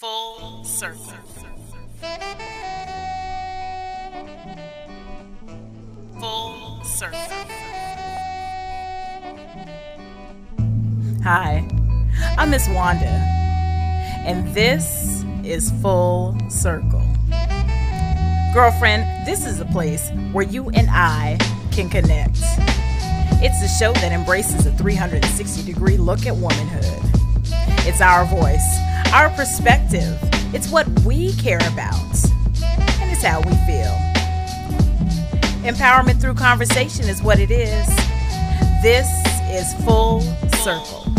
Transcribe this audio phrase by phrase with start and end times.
[0.00, 1.12] Full circle.
[6.20, 7.18] Full circle.
[11.24, 11.68] Hi,
[12.38, 13.06] I'm Miss Wanda,
[14.24, 17.02] and this is Full Circle.
[18.54, 21.38] Girlfriend, this is a place where you and I
[21.72, 22.38] can connect.
[23.42, 26.84] It's a show that embraces a 360 degree look at womanhood.
[27.84, 30.18] It's our voice, our perspective.
[30.54, 31.94] It's what we care about,
[33.00, 33.94] and it's how we feel.
[35.64, 37.86] Empowerment through conversation is what it is.
[38.82, 39.08] This
[39.50, 40.20] is Full
[40.62, 41.17] Circle.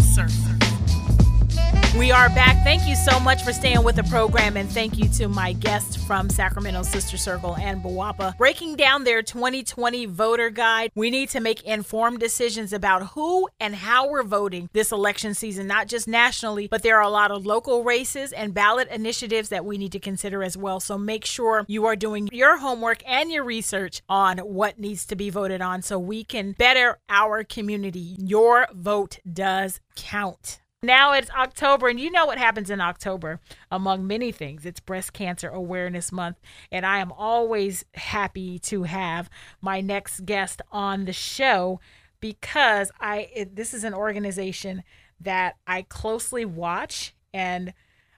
[1.98, 2.64] We are back.
[2.64, 5.96] Thank you so much for staying with the program, and thank you to my guests
[5.96, 8.38] from Sacramento Sister Circle and BWOPA.
[8.38, 13.74] Breaking down their 2020 voter guide, we need to make informed decisions about who and
[13.74, 17.48] how we're voting this election season, not just nationally, but there are a lot of
[17.48, 20.80] local races and ballot initiatives that we need to consider as well.
[20.80, 25.16] So make sure you are doing your homework and your research on what needs to
[25.16, 28.16] be voted on so we can better our community.
[28.20, 30.59] Your vote does count.
[30.81, 34.66] Now it's October, and you know what happens in October, among many things.
[34.66, 36.38] It's Breast Cancer Awareness Month,
[36.72, 41.81] and I am always happy to have my next guest on the show
[42.22, 44.83] because I it, this is an organization
[45.19, 47.73] that I closely watch and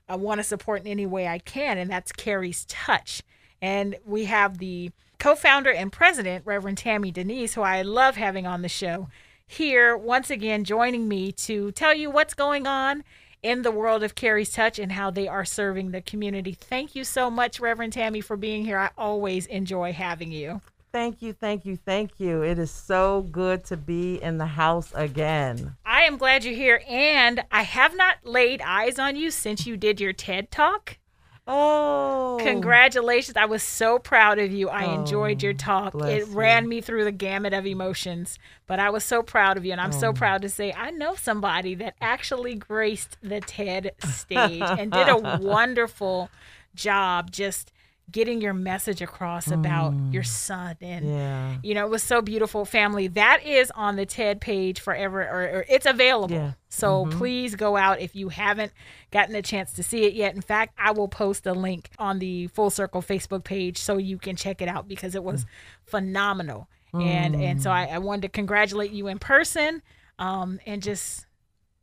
[0.08, 3.24] I want to support in any way I can, and that's Carrie's Touch.
[3.60, 8.62] And we have the co-founder and president, Reverend Tammie Denyse, who I love having on
[8.62, 9.08] the show
[9.46, 13.04] here once again joining me to tell you what's going on
[13.42, 16.52] in the world of Carrie's Touch and how they are serving the community.
[16.52, 18.78] Thank you so much, Reverend Tammie, for being here.
[18.78, 20.60] I always enjoy having you.
[20.92, 22.42] Thank you, thank you, thank you.
[22.42, 25.74] It is so good to be in the house again.
[25.86, 29.78] I am glad you're here, and I have not laid eyes on you since you
[29.78, 30.98] did your TED Talk.
[31.46, 33.36] Oh, Congratulations.
[33.36, 34.68] I was so proud of you.
[34.68, 35.92] I Oh, enjoyed your oh, talk.
[35.92, 36.34] bless It you.
[36.34, 39.72] ran me through the gamut of emotions, but I was so proud of you.
[39.72, 39.98] And I'm Oh.
[39.98, 45.08] so proud to say I know somebody that actually graced the TED stage and did
[45.08, 46.30] a wonderful
[46.74, 47.71] job just
[48.10, 51.08] getting your message across about your son and Mm.
[51.16, 51.56] Yeah.
[51.62, 55.42] you know it was so beautiful family that is on the ted page forever or,
[55.60, 56.52] or it's available Yeah.
[56.68, 57.12] so Mhm.
[57.12, 58.72] please go out if you haven't
[59.12, 62.18] gotten a chance to see it yet in fact i will post a link on
[62.18, 65.46] the full circle facebook page so you can check it out because it was
[65.86, 69.80] phenomenal and and so I, I wanted to congratulate you in person
[70.18, 71.24] um and just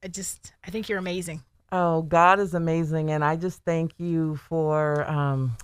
[0.04, 3.12] I just i think you're amazing Oh, God is amazing.
[3.12, 5.56] And I just thank you for um,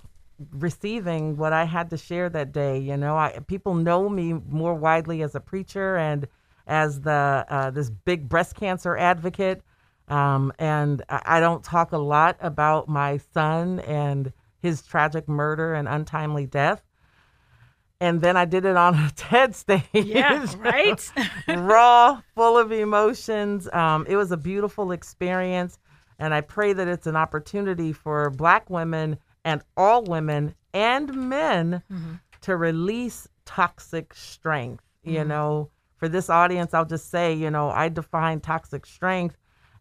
[0.52, 2.78] receiving what I had to share that day.
[2.78, 6.26] You know, I, people know me more widely as a preacher and
[6.66, 9.62] as the uh, this big breast cancer advocate.
[10.08, 15.88] Um, and I, don't talk a lot about my son and his tragic murder and
[15.88, 16.82] untimely death.
[18.00, 19.82] And then I did it on a TED stage.
[19.92, 21.12] yeah right
[21.48, 23.68] raw, full of emotions.
[23.72, 25.78] Um, it was a beautiful experience,
[26.20, 31.82] and I pray that it's an opportunity for Black women and all women and men
[31.90, 32.14] mm-hmm.
[32.42, 34.84] to release toxic strength.
[35.04, 35.28] You mm-hmm.
[35.28, 39.36] know, for this audience, I'll just say, you know, I define toxic strength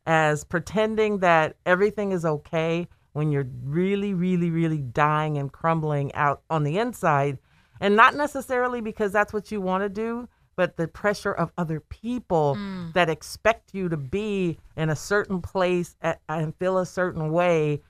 [0.06, 6.44] as pretending that everything is okay when you're really, really, really dying and crumbling out
[6.50, 7.40] on the inside.
[7.81, 11.80] And not necessarily because that's what you want to do, but the pressure of other
[11.80, 12.94] people mm.
[12.94, 17.81] that expect you to be in a certain place a- and feel a certain way.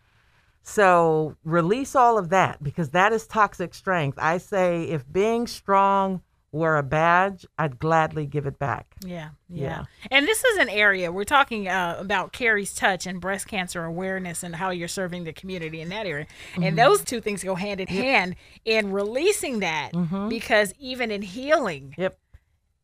[0.68, 4.18] So release all of that because that is toxic strength.
[4.20, 6.22] I say if being strong
[6.52, 8.96] were a badge, I'd gladly give it back.
[9.06, 9.84] Yeah, yeah, Yeah.
[10.10, 14.42] And this is an area we're talking uh, about Carrie's touch and breast cancer awareness
[14.42, 16.26] and how you're serving the community in that area.
[16.60, 19.92] And those two things go hand in hand in releasing that
[20.30, 22.18] because even in healing, Yep.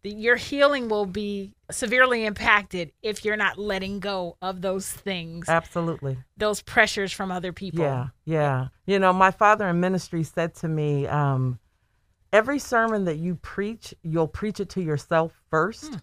[0.04, 6.18] Your healing will be severely impacted if you're not letting go of those things, Absolutely.
[6.38, 7.82] those pressures from other people.
[7.82, 8.68] Yeah, yeah.
[8.86, 11.60] You know, my father in ministry said to me, um,
[12.34, 16.00] every sermon that you preach, you'll preach it to yourself first.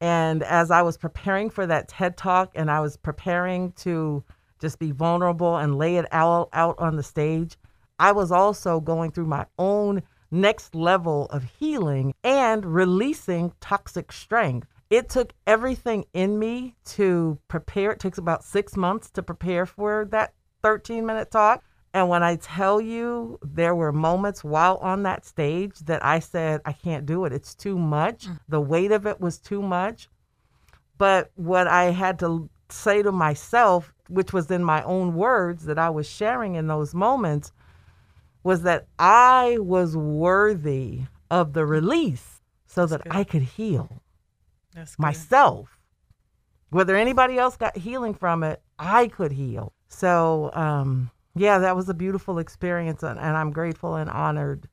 [0.00, 4.24] And as I was preparing for that TED talk and I was preparing to
[4.60, 7.56] just be vulnerable and lay it out, out on the stage,
[8.00, 10.02] I was also going through my own
[10.32, 14.66] next level of healing and releasing toxic strength.
[14.90, 17.92] It took everything in me to prepare.
[17.92, 21.62] It takes about six months to prepare for that 13 minute talk.
[21.94, 26.62] And when I tell you, there were moments while on that stage that I said,
[26.64, 27.32] I can't do it.
[27.32, 28.26] It's too much.
[28.26, 28.40] Mm.
[28.48, 30.08] The weight of it was too much.
[30.96, 35.78] But what I had to say to myself, which was in my own words that
[35.78, 37.52] I was sharing in those moments,
[38.42, 42.42] was that I was worthy of the release
[42.72, 43.18] so That's that good.
[43.18, 44.02] I could heal
[44.74, 45.02] That's good.
[45.02, 45.78] myself.
[46.70, 49.74] Whether anybody else got healing from it, I could heal.
[49.88, 54.68] So, um, yeah, that was a beautiful experience, and, and I'm grateful and honored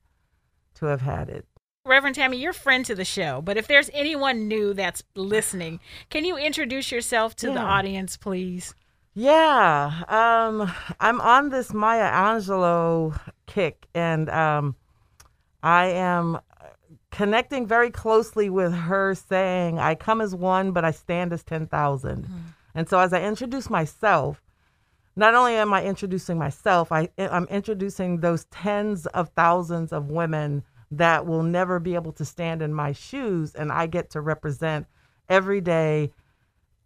[0.75, 1.45] to have had it.
[1.86, 6.24] Reverend Tammie, you're friend to the show, but if there's anyone new that's listening, can
[6.24, 8.74] you introduce yourself to the audience, please?
[9.13, 13.19] Yeah, um, I'm on this Maya Angelou
[13.50, 14.75] kick, and um,
[15.63, 16.40] I am
[17.12, 22.28] connecting very closely with her saying, I come as one, but I stand as 10,000.
[22.75, 24.42] And so as I introduce myself,
[25.16, 30.63] not only am I introducing myself, I, I'm introducing those tens of thousands of women
[30.92, 34.88] that will never be able to stand in my shoes, and I get to represent
[35.28, 36.12] every day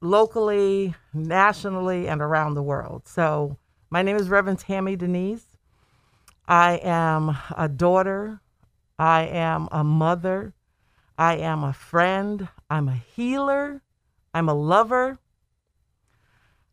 [0.01, 3.07] locally, nationally, and around the world.
[3.07, 3.57] So,
[3.89, 5.52] my name is Reverend Tammie Denyse.
[6.48, 8.42] I am a daughter.
[9.00, 10.54] I am a mother.
[11.18, 12.50] I am a friend.
[12.69, 13.81] I'm a healer.
[14.34, 15.19] I'm a lover.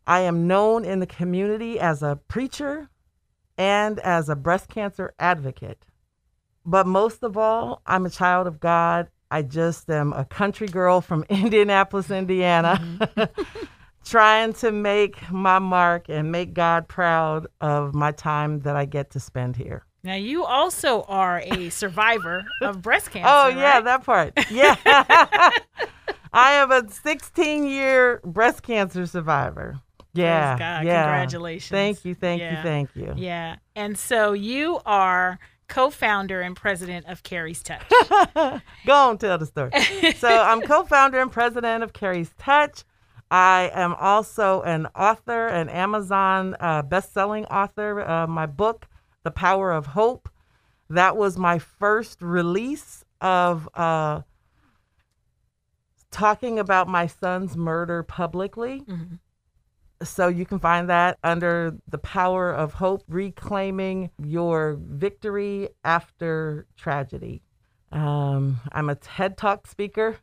[0.07, 2.91] I am known in the community as a preacher
[3.57, 5.85] and as a breast cancer advocate.
[6.65, 9.09] But most of all, I'm a child of God.
[9.31, 13.43] I just am a country girl from Indianapolis, Indiana, mm-hmm.
[14.11, 19.11] trying to make my mark and make God proud of my time that I get
[19.13, 19.85] to spend here.
[20.03, 23.29] Now, you also are a survivor of breast cancer.
[23.31, 23.85] Oh, yeah, right?
[23.85, 24.33] that part.
[24.51, 24.77] Yeah.
[26.33, 29.81] I am a 16 year breast cancer survivor.
[30.13, 30.57] Yeah.
[30.59, 30.87] God.
[30.87, 31.05] yeah.
[31.05, 31.71] Congratulations.
[31.71, 32.15] Thank you.
[32.15, 32.57] Thank Yeah.
[32.59, 32.63] you.
[32.63, 33.15] Thank you.
[33.17, 33.57] Yeah.
[33.75, 37.83] And so you are co founder and president of Carrie's Touch.
[38.87, 39.71] Go on, tell the story.
[40.15, 42.85] so I'm co-founder and president of Carrie's Touch.
[43.31, 48.01] I am also an author, an Amazon uh, best-selling author.
[48.01, 48.89] Uh, my book,
[49.23, 50.29] The Power of Hope,
[50.89, 54.23] that was my first release of uh,
[56.11, 58.81] talking about my son's murder publicly.
[58.81, 59.21] Mhm.
[60.03, 67.43] So you can find that under The Power of Hope, reclaiming your victory after tragedy.
[67.93, 70.17] Um, I'm a TED Talk speaker.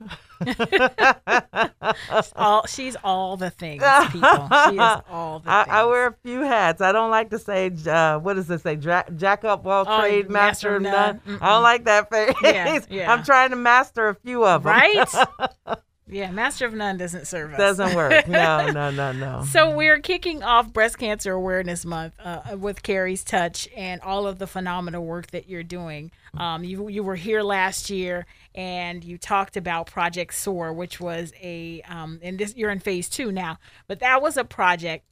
[2.36, 4.48] all, she's all the things, people.
[4.70, 5.74] She is all the I, things.
[5.76, 6.82] I wear a few hats.
[6.82, 8.78] I don't like to say, uh, what does it say?
[8.78, 11.20] Jack, jack up all Oh, trade, master, of none.
[11.28, 11.42] Mm-mm.
[11.42, 12.34] I don't like that phrase.
[12.44, 13.12] Yeah, yeah.
[13.12, 14.72] I'm trying to master a few of them.
[14.72, 15.10] Right?
[16.10, 17.58] yeah, Master of None doesn't serve us.
[17.58, 18.28] Doesn't work.
[18.28, 19.44] No, no, no, no.
[19.52, 24.40] So we're kicking off Breast Cancer Awareness Month uh, with Carrie's Touch and all of
[24.40, 26.12] the phenomenal work that you're doing.
[26.36, 28.26] Um, you you were here last year
[28.56, 33.10] and you talked about Project SOAR, which was a um, and this you're in phase
[33.10, 33.58] two now,
[33.88, 35.06] but that was a project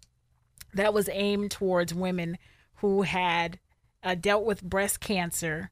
[0.74, 2.38] that was aimed towards women
[2.76, 3.60] who had
[4.04, 5.72] uh, dealt with breast cancer.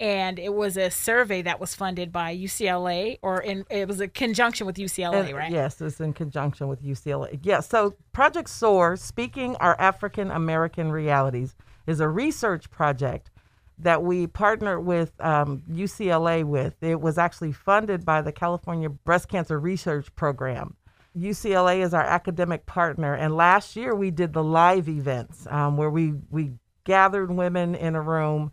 [0.00, 4.08] And it was a survey that was funded by UCLA, or in it was a
[4.08, 5.52] conjunction with UCLA, And- right?
[5.52, 7.38] Yes, it's in conjunction with UCLA.
[7.42, 11.54] Yeah, so Project SOAR, Speaking Our African American Realities,
[11.86, 13.30] is a research project
[13.78, 16.82] that we partnered with um, UCLA with.
[16.82, 20.76] It was actually funded by the California Breast Cancer Research Program.
[21.16, 25.90] UCLA is our academic partner, and last year we did the live events um, where
[25.90, 26.52] we, we
[26.82, 28.52] gathered women in a room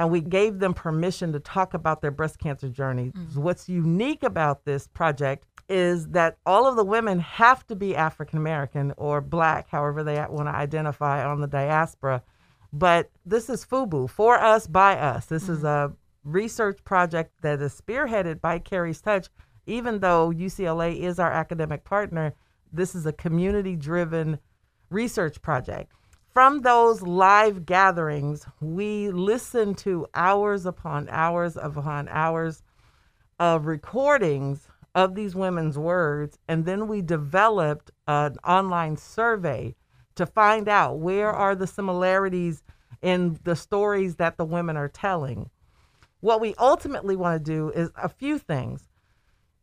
[0.00, 3.12] and we gave them permission to talk about their breast cancer journey.
[3.14, 3.36] Mm.
[3.36, 8.38] What's unique about this project is that all of the women have to be African
[8.38, 12.22] American or Black, however they want to identify on the diaspora.
[12.72, 15.26] But this is FUBU, for us, by us.
[15.26, 15.92] This is mm-hmm.
[15.92, 19.28] a research project that is spearheaded by Carrie's Touch.
[19.66, 22.32] Even though UCLA is our academic partner,
[22.72, 24.38] this is a community driven
[24.88, 25.92] research project.
[26.32, 32.62] From those live gatherings, we listened to hours upon hours upon hours
[33.40, 39.74] of recordings of these women's words, and then we developed an online survey
[40.14, 42.62] to find out where are the similarities
[43.02, 45.50] in the stories that the women are telling.
[46.20, 48.88] What we ultimately want to do is a few things.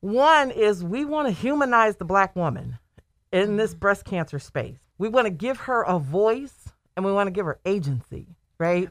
[0.01, 2.77] One is we want to humanize the black woman
[3.31, 3.79] in this mm.
[3.79, 4.79] breast cancer space.
[4.97, 8.27] We want to give her a voice and we want to give her agency,
[8.57, 8.89] right?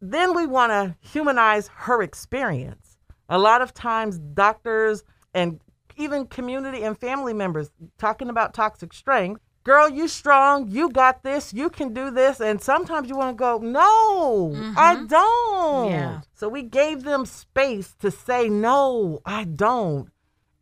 [0.00, 2.98] Then we want to humanize her experience.
[3.28, 5.04] A lot of times, doctors
[5.34, 5.60] and
[5.96, 9.40] even community and family members talking about toxic strength.
[9.64, 10.68] Girl, you strong.
[10.68, 11.54] You got this.
[11.54, 12.40] You can do this.
[12.40, 15.06] And sometimes you want to go, no, I mm-hmm.
[15.06, 15.90] don't.
[15.90, 16.20] Yeah.
[16.34, 20.08] So we gave them space to say, no, I don't.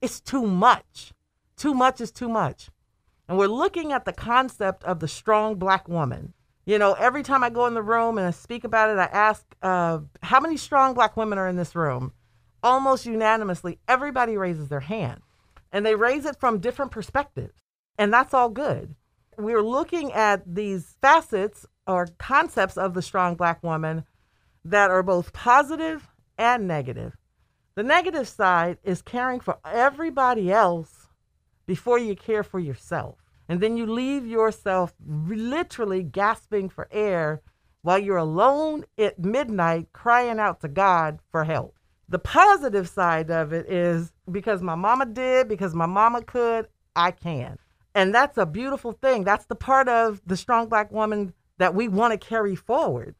[0.02, 1.14] It's too much.
[1.56, 2.68] Too much is too much.
[3.30, 6.34] And we're looking at the concept of the strong black woman.
[6.66, 9.04] You know, every time I go in the room and I speak about it, I
[9.04, 12.10] ask, uh, how many strong black women are in this room?
[12.60, 15.20] Almost unanimously, everybody raises their hand.
[15.70, 17.54] And they raise it from different perspectives.
[17.96, 18.96] And that's all good.
[19.38, 24.06] We're looking at these facets or concepts of the strong black woman
[24.64, 27.16] that are both positive and negative.
[27.76, 30.99] The negative side is caring for everybody else
[31.70, 33.14] before you care for yourself.
[33.48, 37.42] And then you leave yourself literally gasping for air
[37.82, 41.78] while you're alone at midnight crying out to God for help.
[42.08, 47.12] The positive side of it is because my mama did, because my mama could, I
[47.12, 47.56] can.
[47.94, 49.22] And that's a beautiful thing.
[49.22, 53.14] That's the part of the strong black woman that we want to carry forward.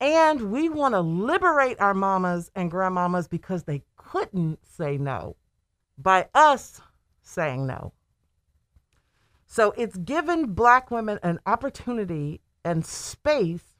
[0.00, 5.34] And we want to liberate our mamas and grandmamas because they couldn't say no
[6.00, 6.80] by us
[7.28, 7.92] saying no.
[9.46, 13.76] So it's given black women an opportunity and space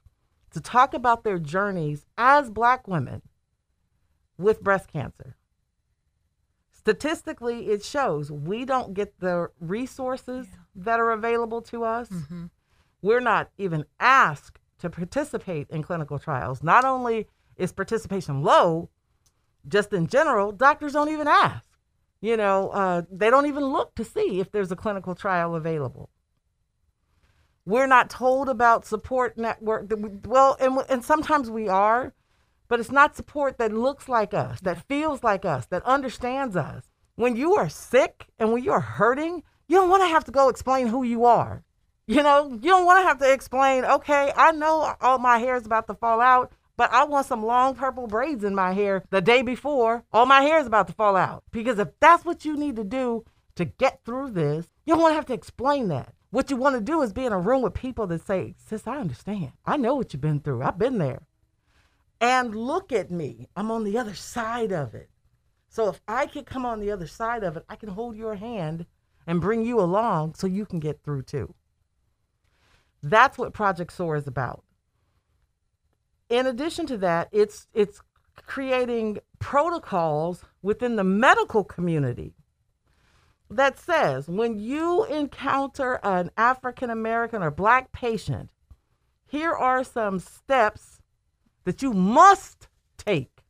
[0.51, 3.21] to talk about their journeys as black women
[4.37, 5.35] with breast cancer.
[6.71, 10.57] Statistically, it shows we don't get the resources yeah.
[10.75, 12.09] that are available to us.
[12.09, 12.45] Mm-hmm.
[13.01, 16.63] We're not even asked to participate in clinical trials.
[16.63, 17.27] Not only
[17.57, 18.89] is participation low,
[19.67, 21.68] just in general, doctors don't even ask.
[22.21, 26.09] You know, uh, they don't even look to see if there's a clinical trial available.
[27.65, 29.89] We're not told about support network.
[29.89, 32.13] We, Well, and, and sometimes we are,
[32.67, 36.89] but it's not support that looks like us, that feels like us, that understands us.
[37.15, 40.49] When you are sick and when you're hurting, you don't want to have to go
[40.49, 41.63] explain who you are.
[42.07, 45.55] You know, you don't want to have to explain, okay, I know all my hair
[45.55, 49.03] is about to fall out, but I want some long purple braids in my hair
[49.09, 51.43] the day before all my hair is about to fall out.
[51.51, 55.11] Because if that's what you need to do to get through this, you don't want
[55.11, 56.13] to have to explain that.
[56.29, 58.87] What you want to do is be in a room with people that say, Sis,
[58.87, 59.51] I understand.
[59.65, 60.63] I know what you've been through.
[60.63, 61.23] I've been there.
[62.21, 63.49] And look at me.
[63.57, 65.09] I'm on the other side of it.
[65.67, 68.35] So if I can come on the other side of it, I can hold your
[68.35, 68.85] hand
[69.27, 71.55] and bring you along so you can get through too.
[73.03, 74.63] That's what Project SOAR is about.
[76.29, 78.01] In addition to that, it's it's
[78.45, 82.33] creating protocols within the medical community
[83.49, 88.49] that says when you encounter an African American or black patient,
[89.25, 91.01] here are some steps
[91.65, 92.67] that you must
[92.97, 93.43] take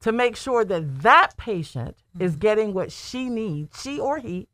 [0.00, 2.24] to make sure that that patient mm-hmm.
[2.24, 4.48] is getting what she needs, she or he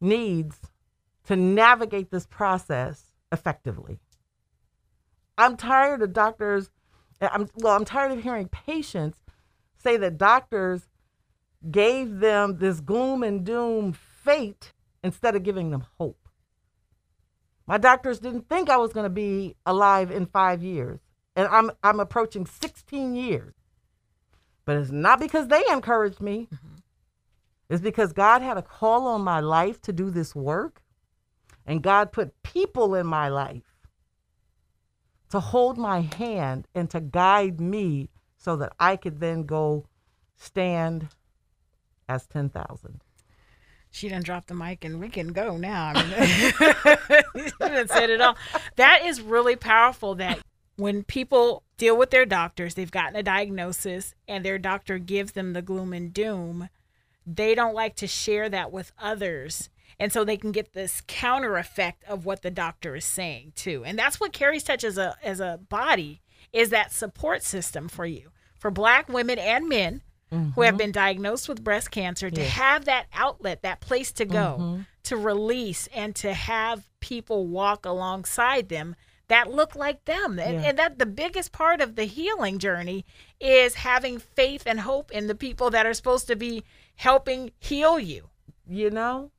[0.00, 0.58] needs
[1.26, 3.98] to navigate this process effectively.
[5.38, 6.70] I'm tired of doctors,
[7.20, 9.18] I'm, well, I'm tired of hearing patients
[9.78, 10.88] say that doctors
[11.70, 16.28] gave them this gloom and doom fate instead of giving them hope.
[17.66, 21.00] My doctors didn't think I was going to be alive in five years,
[21.34, 23.54] and I'm, I'm approaching 16 years.
[24.64, 26.48] But it's not because they encouraged me.
[26.52, 26.74] Mm-hmm.
[27.68, 30.82] It's because God had a call on my life to do this work.
[31.64, 33.75] And God put people in my life
[35.36, 39.84] to hold my hand and to guide me so that I could then go
[40.34, 41.08] stand
[42.08, 43.02] as 10,000.
[43.90, 45.92] She done dropped the mic and we can go now.
[45.94, 48.38] I mean, done said it all.
[48.76, 50.38] That is really powerful that
[50.76, 55.52] when people deal with their doctors, they've gotten a diagnosis and their doctor gives them
[55.52, 56.70] the gloom and doom,
[57.26, 61.56] they don't like to share that with others and so they can get this counter
[61.56, 65.16] effect of what the doctor is saying too and that's what Carrie's touch as a
[65.22, 66.20] as a body
[66.52, 70.02] is that support system for you for black women and men
[70.32, 70.50] mm-hmm.
[70.50, 70.78] who have mm-hmm.
[70.78, 74.80] been diagnosed with breast cancer to have that outlet that place to go mm-hmm.
[75.04, 78.96] to release and to have people walk alongside them
[79.28, 80.68] that look like them and, yeah.
[80.68, 83.04] and that the biggest part of the healing journey
[83.40, 86.62] is having faith and hope in the people that are supposed to be
[86.94, 88.28] helping heal you
[88.68, 89.30] you know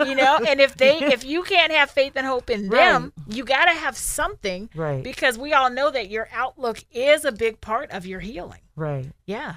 [0.00, 3.44] you know and if they if you can't have faith and hope in them you
[3.44, 7.60] got to have something right because we all know that your outlook is a big
[7.60, 9.56] part of your healing right yeah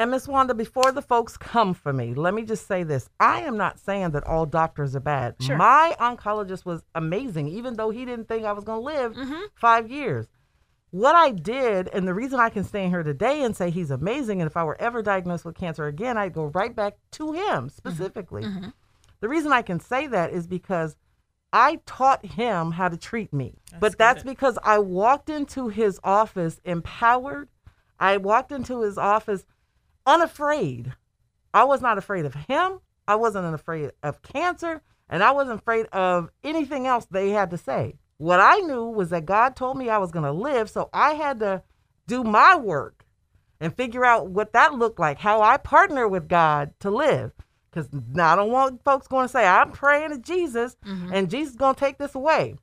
[0.00, 3.10] and Miss Wanda, before the folks come for me, let me just say this.
[3.18, 5.34] I am not saying that all doctors are bad.
[5.40, 5.56] Sure.
[5.56, 9.40] My oncologist was amazing, even though he didn't think I was going to live mm-hmm.
[9.56, 10.28] five years.
[10.90, 14.40] What I did, and the reason I can stand here today and say he's amazing,
[14.40, 17.42] and if I were ever diagnosed with cancer again, I'd go right back to him
[17.42, 17.68] mm-hmm.
[17.68, 18.44] specifically.
[18.44, 18.68] Mm-hmm.
[19.20, 20.96] The reason I can say that is because
[21.52, 23.54] I taught him how to treat me.
[23.70, 24.30] That's but that's good.
[24.30, 27.48] because I walked into his office empowered.
[27.98, 29.44] I walked into his office
[30.06, 30.94] unafraid.
[31.54, 32.80] I was not afraid of him.
[33.06, 34.82] I wasn't afraid of cancer.
[35.08, 37.98] And I wasn't afraid of anything else they had to say.
[38.18, 41.14] What I knew was that God told me I was going to live, so I
[41.14, 41.62] had to
[42.06, 43.06] do my work
[43.60, 47.32] and figure out what that looked like, how I partner with God to live.
[47.86, 51.12] Because I don't want folks going to say, I'm praying to Jesus mm-hmm.
[51.12, 52.56] and Jesus is going to take this away.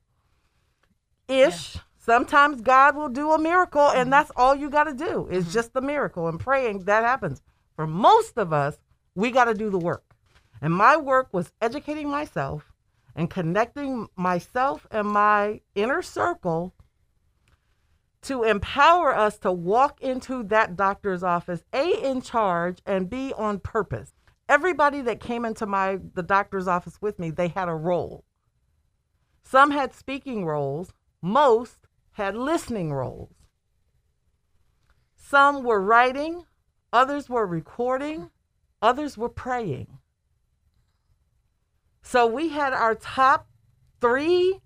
[1.28, 1.74] Ish.
[1.74, 1.80] Yeah.
[1.98, 3.98] Sometimes God will do a miracle, mm-hmm.
[3.98, 5.52] and that's all you got to do is mm-hmm.
[5.52, 7.42] just the miracle and praying that happens.
[7.74, 8.78] For most of us,
[9.14, 10.04] we got to do the work.
[10.62, 12.72] And my work was educating myself
[13.14, 16.74] and connecting myself and my inner circle
[18.22, 23.60] to empower us to walk into that doctor's office, A, in charge, and B, on
[23.60, 24.15] purpose.
[24.48, 28.24] Everybody that came into my the doctor's office with me, they had a role.
[29.42, 33.34] Some had speaking roles, most had listening roles.
[35.16, 36.44] Some were writing,
[36.92, 38.30] others were recording,
[38.80, 39.98] others were praying.
[42.02, 43.48] So we had our top
[44.00, 44.60] three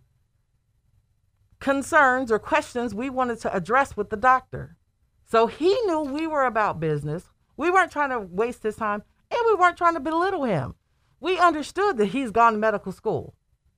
[1.59, 4.77] concerns or questions we wanted to address with the doctor.
[5.25, 7.31] So he knew we were about business.
[7.57, 10.75] We weren't trying to waste his time and we weren't trying to belittle him.
[11.21, 13.35] We understood that he's gone to medical school.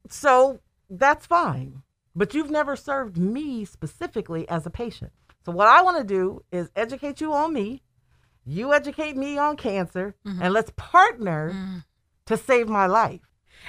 [0.08, 1.82] So that's fine.
[2.14, 5.12] But you've never served me specifically as a patient.
[5.44, 7.82] So what I want to do is educate you on me.
[8.44, 10.42] You educate me on cancer mm-hmm.
[10.42, 11.78] and let's partner mm-hmm.
[12.26, 13.20] to save my life.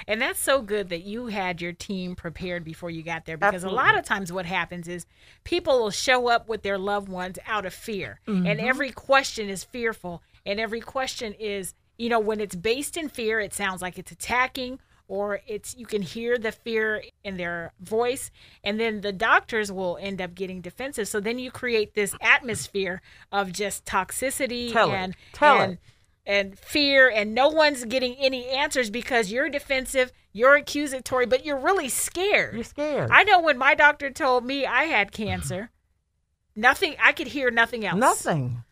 [0.08, 3.64] And that's so good that you had your team prepared before you got there because
[3.64, 3.78] Absolutely.
[3.78, 5.06] a lot of times what happens is
[5.44, 8.20] people will show up with their loved ones out of fear.
[8.26, 8.46] Mm-hmm.
[8.46, 10.22] And every question is fearful.
[10.46, 14.12] And every question is, you know, when it's based in fear, it sounds like it's
[14.12, 18.30] attacking or it's you can hear the fear in their voice.
[18.62, 21.08] And then the doctors will end up getting defensive.
[21.08, 25.78] So then you create this atmosphere of just toxicity Tell and and
[26.26, 31.60] and fear and no one's getting any answers because you're defensive you're accusatory but you're
[31.60, 32.54] really scared.
[32.54, 33.10] You're scared.
[33.10, 35.54] I know when my doctor told me i had cancer
[36.54, 36.60] mm-hmm.
[36.62, 37.98] nothing i could hear nothing else.
[37.98, 38.63] Nothing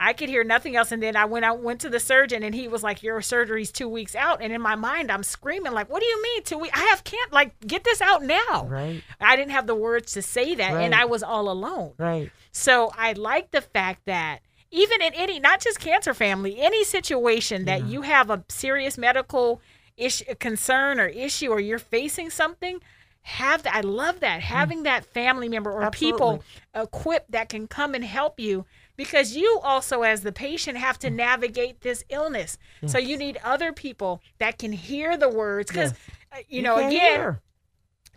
[0.00, 2.54] i could hear nothing else and then i went out went to the surgeon and
[2.54, 5.88] he was like your surgery's two weeks out and in my mind i'm screaming like
[5.90, 9.02] what do you mean two weeks i have can't like get this out now right
[9.20, 10.82] i didn't have the words to say that right.
[10.82, 15.38] and i was all alone right so i like the fact that even in any
[15.38, 17.88] not just cancer family any situation that yeah.
[17.88, 19.60] you have a serious medical
[19.96, 22.80] issue concern or issue or you're facing something
[23.22, 24.44] have that i love that mm.
[24.44, 26.16] having that family member or Absolutely.
[26.16, 28.64] people equipped that can come and help you
[29.00, 32.92] because you also as the patient have to navigate this illness yes.
[32.92, 36.00] so you need other people that can hear the words because yes.
[36.32, 37.40] uh, you, you, know again hear.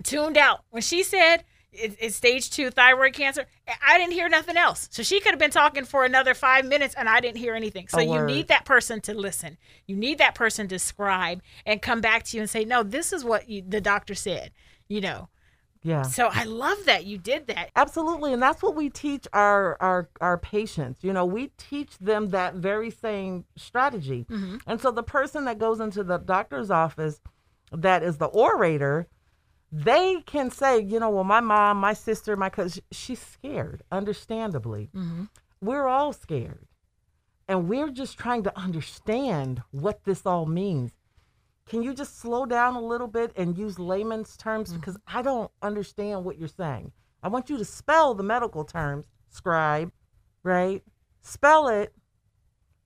[0.03, 3.45] tuned out when she said it's stage two thyroid cancer.
[3.83, 4.87] I didn't hear nothing else.
[4.91, 7.87] So she could have been talking for another five minutes and I didn't hear anything.
[7.87, 9.57] So you need that person to listen.
[9.87, 13.11] You need that person to scribe and come back to you and say, no, this
[13.11, 14.51] is what you, the doctor said,
[14.87, 15.29] you know.
[15.83, 16.03] Yeah.
[16.03, 17.69] So I love that you did that.
[17.75, 18.33] Absolutely.
[18.33, 21.03] And that's what we teach our our our patients.
[21.03, 24.25] You know, we teach them that very same strategy.
[24.29, 24.57] Mm-hmm.
[24.65, 27.19] And so the person that goes into the doctor's office
[27.71, 29.07] that is the orator,
[29.71, 34.89] they can say, you know, well, my mom, my sister, my cousin, she's scared, understandably.
[34.95, 35.23] Mm-hmm.
[35.61, 36.67] We're all scared.
[37.47, 40.91] And we're just trying to understand what this all means.
[41.65, 44.69] Can you just slow down a little bit and use layman's terms?
[44.69, 44.79] Mm-hmm.
[44.79, 46.91] Because I don't understand what you're saying.
[47.21, 49.91] I want you to spell the medical terms, scribe,
[50.43, 50.83] right?
[51.21, 51.93] Spell it,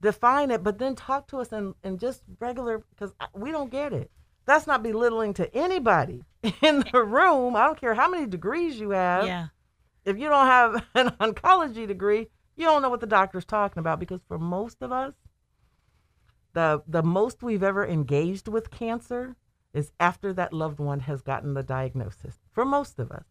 [0.01, 3.93] define it, but then talk to us in, in just regular, because we don't get
[3.93, 4.11] it.
[4.45, 6.23] That's not belittling to anybody
[6.61, 7.55] in the room.
[7.55, 9.25] I don't care how many degrees you have.
[9.25, 9.47] Yeah.
[10.05, 13.99] If you don't have an oncology degree, you don't know what the doctor's talking about
[13.99, 15.13] because for most of us,
[16.57, 19.35] the the most we've ever engaged with cancer
[19.75, 22.39] is after that loved one has gotten the diagnosis.
[22.51, 23.25] For most of us.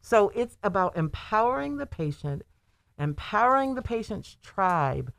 [0.00, 2.42] So it's about empowering the patient,
[2.96, 5.12] empowering the patient's tribe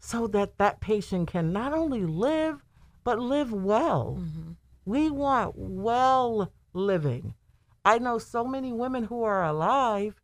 [0.00, 2.64] so that that patient can not only live
[3.04, 4.18] but live well.
[4.20, 4.52] Mm-hmm.
[4.84, 7.34] We want well living.
[7.84, 10.20] I know so many women who are alive,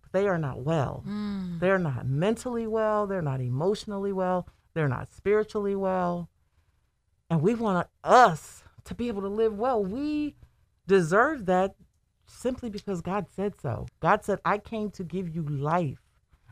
[0.00, 1.02] but they are not well.
[1.08, 1.58] Mm.
[1.58, 3.08] They're not mentally well.
[3.08, 4.46] They're not emotionally well.
[4.74, 6.28] They're not spiritually well.
[7.30, 9.82] And we want us to be able to live well.
[9.82, 10.36] We
[10.86, 11.74] deserve that
[12.26, 13.86] simply because God said so.
[14.00, 16.02] God said, I came to give you life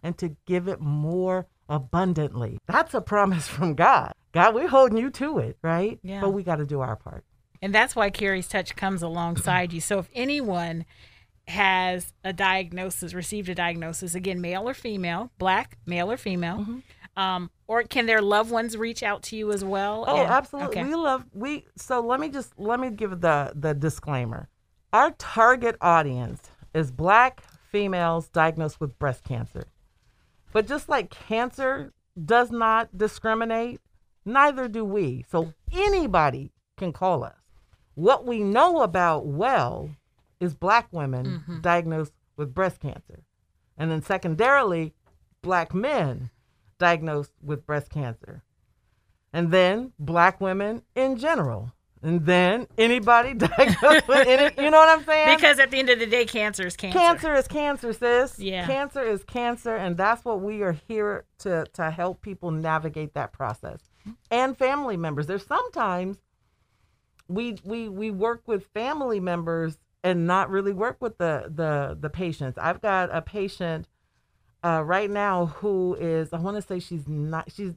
[0.02, 2.59] and to give it more abundantly.
[2.66, 4.12] That's a promise from God.
[4.33, 5.98] God, we're holding you to it, right?
[6.02, 6.20] Yeah.
[6.20, 7.24] But we got to do our part.
[7.62, 9.80] And that's why Carrie's Touch comes alongside you.
[9.80, 10.87] So if anyone
[11.48, 16.78] has a diagnosis, received a diagnosis, again, male or female, black, male or female, mm-hmm.
[17.20, 20.04] Um, or can their loved ones reach out to you as well?
[20.09, 20.78] Oh, And- absolutely.
[20.78, 20.85] okay.
[20.85, 24.48] We love we so let me just let me give the the disclaimer.
[24.92, 26.40] Our target audience
[26.74, 29.64] is black females diagnosed with breast cancer.
[30.52, 31.92] But just like cancer
[32.24, 33.80] does not discriminate,
[34.24, 35.24] neither do we.
[35.30, 37.37] So anybody can call us.
[37.94, 39.90] What we know about well
[40.40, 43.20] is black women diagnosed with breast cancer.
[43.76, 44.94] And then secondarily,
[45.42, 46.30] black men
[46.81, 48.43] diagnosed with breast cancer
[49.33, 54.99] and then black women in general, and then anybody diagnosed with any, you know what
[54.99, 55.37] I'm saying?
[55.37, 56.99] because at the end of the day, cancer is cancer.
[56.99, 58.38] cancer is cancer, sis.
[58.38, 58.66] Yeah.
[58.66, 63.33] Cancer is cancer, and that's what we are here to to help people navigate that
[63.33, 63.81] process.
[64.31, 65.27] And family members.
[65.27, 66.16] There's sometimes
[67.29, 72.11] we we we work with family members and not really work with the the the
[72.11, 72.59] patients.
[72.59, 73.87] I've got a patient
[74.64, 77.73] uh, right now who is I want to say she's not she's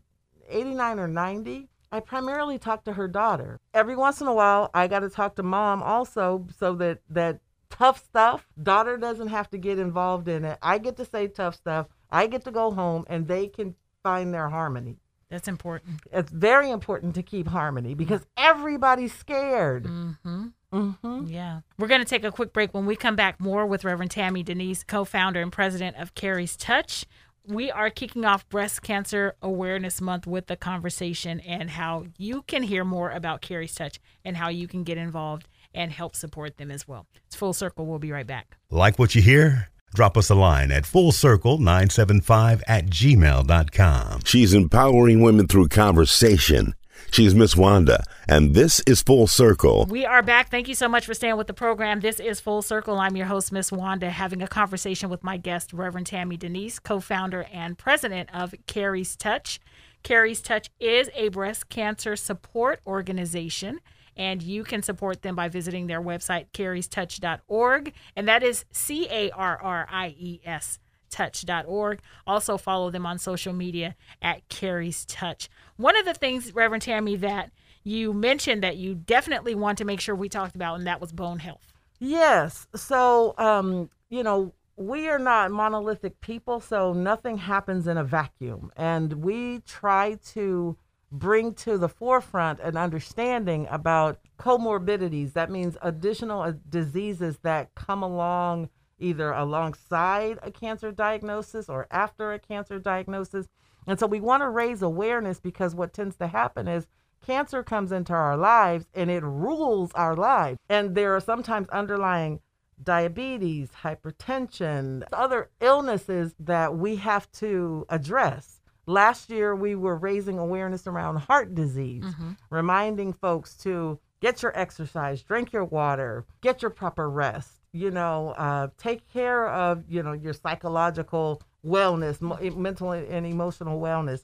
[0.50, 1.70] 89 or 90.
[1.92, 3.60] I primarily talk to her daughter.
[3.74, 7.40] Every once in a while, I got to talk to mom also so that that
[7.70, 10.58] tough stuff, daughter doesn't have to get involved in it.
[10.62, 11.88] I get to say tough stuff.
[12.12, 14.98] I get to go home and they can find their harmony.
[15.34, 16.02] That's important.
[16.12, 19.86] It's very important to keep harmony because everybody's scared.
[19.86, 20.50] Mm-hmm.
[20.72, 21.62] hmm Yeah.
[21.80, 22.72] We're going to take a quick break.
[22.72, 26.56] When we come back, more with Reverend Tammie Denyse, co founder and president of Carrie's
[26.56, 27.06] Touch.
[27.48, 32.62] We are kicking off Breast Cancer Awareness Month with the conversation and how you can
[32.62, 36.70] hear more about Carrie's Touch and how you can get involved and help support them
[36.70, 37.08] as well.
[37.26, 37.88] It's Full Circle.
[37.88, 38.56] We'll be right back.
[38.70, 39.70] Like what you hear?
[39.94, 44.22] Drop us a line at fullcircle975 at gmail.com.
[44.26, 46.74] She's empowering women through conversation.
[47.12, 49.86] She's Miss Wanda, and this is Full Circle.
[49.88, 50.50] We are back.
[50.50, 52.00] Thank you so much for staying with the program.
[52.00, 52.98] This is Full Circle.
[52.98, 57.00] I'm your host, Miss Wanda, having a conversation with my guest, Reverend Tammie Denyse, co
[57.00, 59.60] founder and president of Carrie's Touch.
[60.02, 63.80] Carrie's Touch is a breast cancer support organization,
[64.18, 67.94] and you can support them by visiting their website, carriestouch.org.
[68.16, 70.80] And that is C A R R I E S
[71.14, 72.00] touch.org.
[72.26, 75.48] Also follow them on social media at Carrie's Touch.
[75.78, 77.52] One of the things, Reverend Tammie, that
[77.84, 81.12] you mentioned that you definitely want to make sure we talked about, and that was
[81.12, 81.72] bone health.
[82.00, 82.68] Yes.
[82.76, 88.72] So, um, you know, we are not monolithic people, so nothing happens in a vacuum.
[88.76, 90.76] And we try to
[91.14, 95.34] bring to the forefront an understanding about comorbidities.
[95.34, 102.34] That means additional uh, diseases that come along either alongside a cancer diagnosis or after
[102.34, 103.48] a cancer diagnosis.
[103.86, 106.88] And so we want to raise awareness because what tends to happen is
[107.24, 110.58] cancer comes into our lives and it rules our lives.
[110.68, 112.40] And there are sometimes underlying
[112.82, 118.63] diabetes, hypertension, other illnesses that we have to address.
[118.86, 122.04] Last year, we were raising awareness around heart disease,
[122.50, 128.30] reminding folks to get your exercise, drink your water, get your proper rest, you know,
[128.38, 134.24] uh, take care of, you know, your psychological wellness, mo- mental and emotional wellness.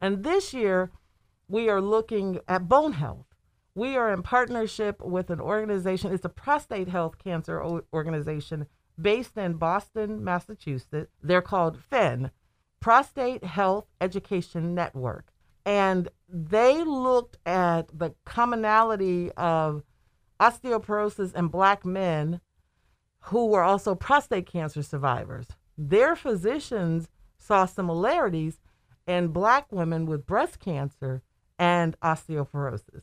[0.00, 0.90] And this year,
[1.48, 3.26] we are looking at bone health.
[3.74, 8.66] We are in partnership with an organization, it's a prostate health cancer o- organization
[9.00, 11.12] based in Boston, Massachusetts.
[11.22, 12.30] They're called PHEN,
[12.80, 15.32] Prostate Health Education Network.
[15.66, 19.82] And they looked at the commonality of
[20.40, 22.40] osteoporosis in black men
[23.24, 25.48] who were also prostate cancer survivors.
[25.76, 28.60] Their physicians saw similarities
[29.06, 31.22] in black women with breast cancer
[31.58, 33.02] and osteoporosis.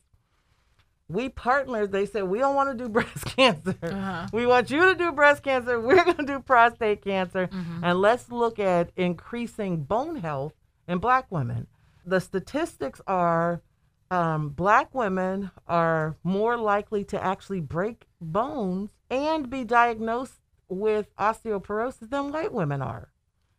[1.10, 3.78] We partnered, they said, we don't want to do breast cancer.
[3.82, 4.28] Uh-huh.
[4.34, 5.80] We want you to do breast cancer.
[5.82, 7.48] We're going to do prostate cancer.
[7.48, 7.84] Mm-hmm.
[7.84, 10.54] And let's look at increasing bone health
[10.88, 11.68] in black women.
[12.06, 13.62] The statistics are
[14.10, 20.40] um, black women are more likely to actually break bones and be diagnosed
[20.70, 23.10] with osteoporosis than white women are.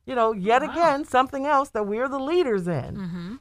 [0.07, 2.97] You know, yet again, something else that we're the leaders in.
[2.97, 3.35] Mm-hmm.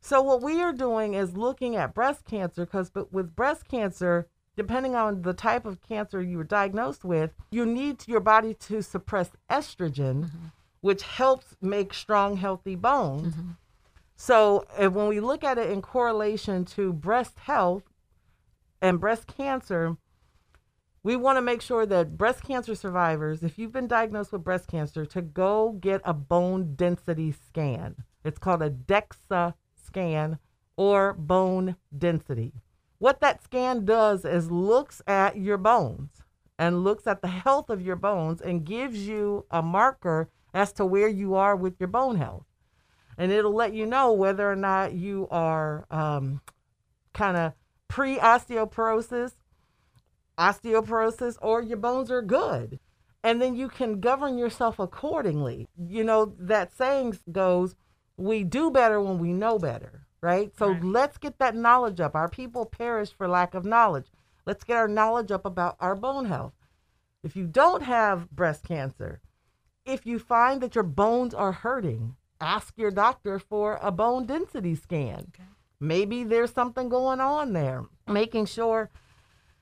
[0.00, 4.28] So what we are doing is looking at breast cancer because but with breast cancer,
[4.56, 8.82] depending on the type of cancer you were diagnosed with, you need your body to
[8.82, 10.46] suppress estrogen, mm-hmm.
[10.80, 13.34] which helps make strong, healthy bones.
[13.34, 13.50] Mm-hmm.
[14.16, 17.84] So if, when we look at it in correlation to breast health
[18.80, 19.96] and breast cancer,
[21.02, 24.66] we want to make sure that breast cancer survivors, if you've been diagnosed with breast
[24.68, 27.96] cancer, to go get a bone density scan.
[28.24, 29.54] It's called a DEXA
[29.86, 30.38] scan
[30.76, 32.52] or bone density.
[32.98, 36.22] What that scan does is looks at your bones
[36.58, 40.86] and looks at the health of your bones and gives you a marker as to
[40.86, 42.46] where you are with your bone health.
[43.18, 46.40] and it'll let you know whether or not you are um,
[47.14, 47.52] kind of
[47.88, 49.32] pre osteoporosis,
[50.38, 52.78] osteoporosis, or your bones are good.
[53.22, 55.66] And then you can govern yourself accordingly.
[55.76, 57.74] You know, that saying goes,
[58.16, 60.52] we do better when we know better, right?
[60.56, 60.82] So Right.
[60.84, 62.14] let's get that knowledge up.
[62.14, 64.10] Our people perish for lack of knowledge.
[64.46, 66.54] Let's get our knowledge up about our bone health.
[67.22, 69.20] If you don't have breast cancer,
[69.84, 74.74] if you find that your bones are hurting, ask your doctor for a bone density
[74.74, 75.32] scan.
[75.34, 75.44] Okay.
[75.80, 77.84] Maybe there's something going on there.
[78.08, 78.90] Making sure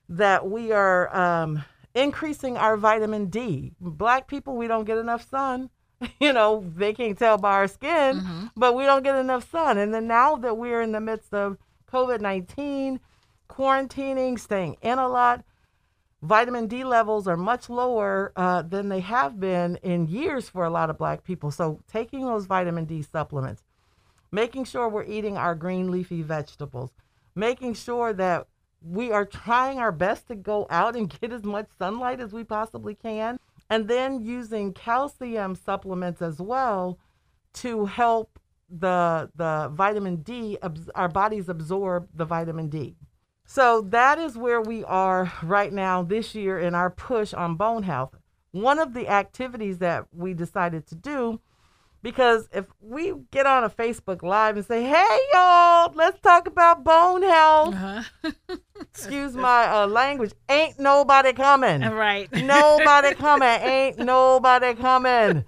[0.09, 1.65] that we are um,
[1.95, 3.73] increasing our vitamin D.
[3.81, 5.71] Black people, we don't get enough sun.
[6.21, 9.79] You know, they can't tell by our skin, but we don't get enough sun.
[9.79, 11.59] And then now that we're in the midst of
[11.93, 13.01] COVID 19,
[13.49, 15.45] quarantining, staying in a lot,
[16.23, 20.71] vitamin D levels are much lower uh, than they have been in years for a
[20.71, 21.51] lot of black people.
[21.51, 23.63] So, taking those vitamin D supplements,
[24.33, 26.91] making sure we're eating our green leafy vegetables,
[27.35, 28.47] making sure that
[28.83, 32.45] we are trying our best to go out and get as much sunlight as we
[32.45, 33.39] possibly can,
[33.71, 36.99] and then using calcium supplements as well
[37.55, 40.59] to help the the vitamin D
[40.95, 42.97] our bodies absorb the vitamin D.
[43.47, 47.83] So that is where we are right now this year in our push on bone
[47.83, 48.17] health.
[48.53, 51.41] One of the activities that we decided to do,
[52.05, 56.85] because if we get on a Facebook Live and say, hey, y'all, let's talk about
[56.85, 58.57] bone health, Uh-huh.
[58.81, 61.81] excuse my uh, language, ain't nobody coming.
[61.81, 62.31] right.
[62.45, 63.49] Nobody coming.
[63.49, 65.45] Ain't nobody coming.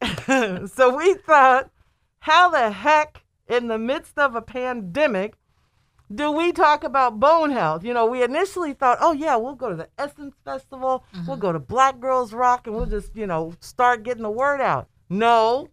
[0.68, 1.70] so we thought,
[2.20, 5.34] how the heck, in the midst of a pandemic,
[6.14, 7.84] do we talk about bone health?
[7.84, 11.52] You know, we initially thought, oh, yeah, we'll go to the Essence Festival, we'll go
[11.52, 14.88] to Black Girls Rock, and we'll just, you know, start getting the word out.
[15.10, 15.68] No,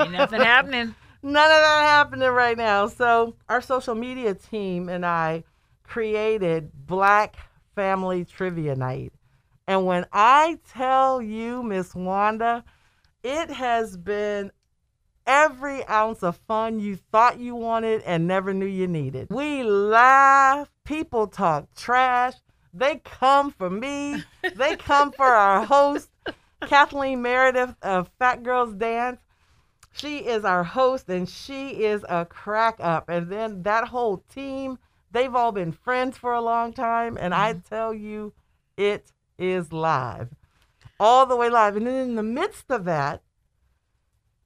[0.00, 0.94] Ain't nothing happening.
[1.22, 2.86] none of that happening right now.
[2.88, 5.44] So our social media team and I
[5.84, 7.36] created Black
[7.74, 9.12] Family Trivia Night.
[9.66, 12.64] And when I tell you, Miss Wanda,
[13.22, 14.50] it has been
[15.26, 19.28] every ounce of fun you thought you wanted and never knew you needed.
[19.30, 22.34] We laugh, people talk trash.
[22.74, 24.22] They come for me.
[24.56, 26.08] They come for our host,
[26.66, 29.20] Kathleen Meredith of Fat Girls Dance.
[29.92, 33.08] She is our host and she is a crack up.
[33.08, 34.78] And then that whole team,
[35.10, 37.18] they've all been friends for a long time.
[37.20, 37.74] And I mm-hmm.
[37.74, 38.32] tell you,
[38.76, 40.30] it is live.
[40.98, 41.76] All the way live.
[41.76, 43.22] And then in the midst of that,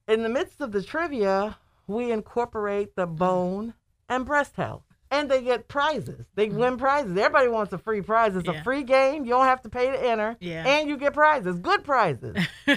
[0.09, 3.17] in the midst of the trivia, we incorporate the mm-hmm.
[3.17, 3.75] bone
[4.09, 4.83] and breast health.
[5.11, 6.27] And they get prizes.
[6.35, 7.13] They win prizes.
[7.17, 8.35] Everybody wants a free prize.
[8.35, 8.61] It's Yeah.
[8.61, 9.25] a free game.
[9.25, 10.37] You don't have to pay to enter.
[10.41, 10.67] Yeah.
[10.67, 12.37] And you get prizes, good prizes.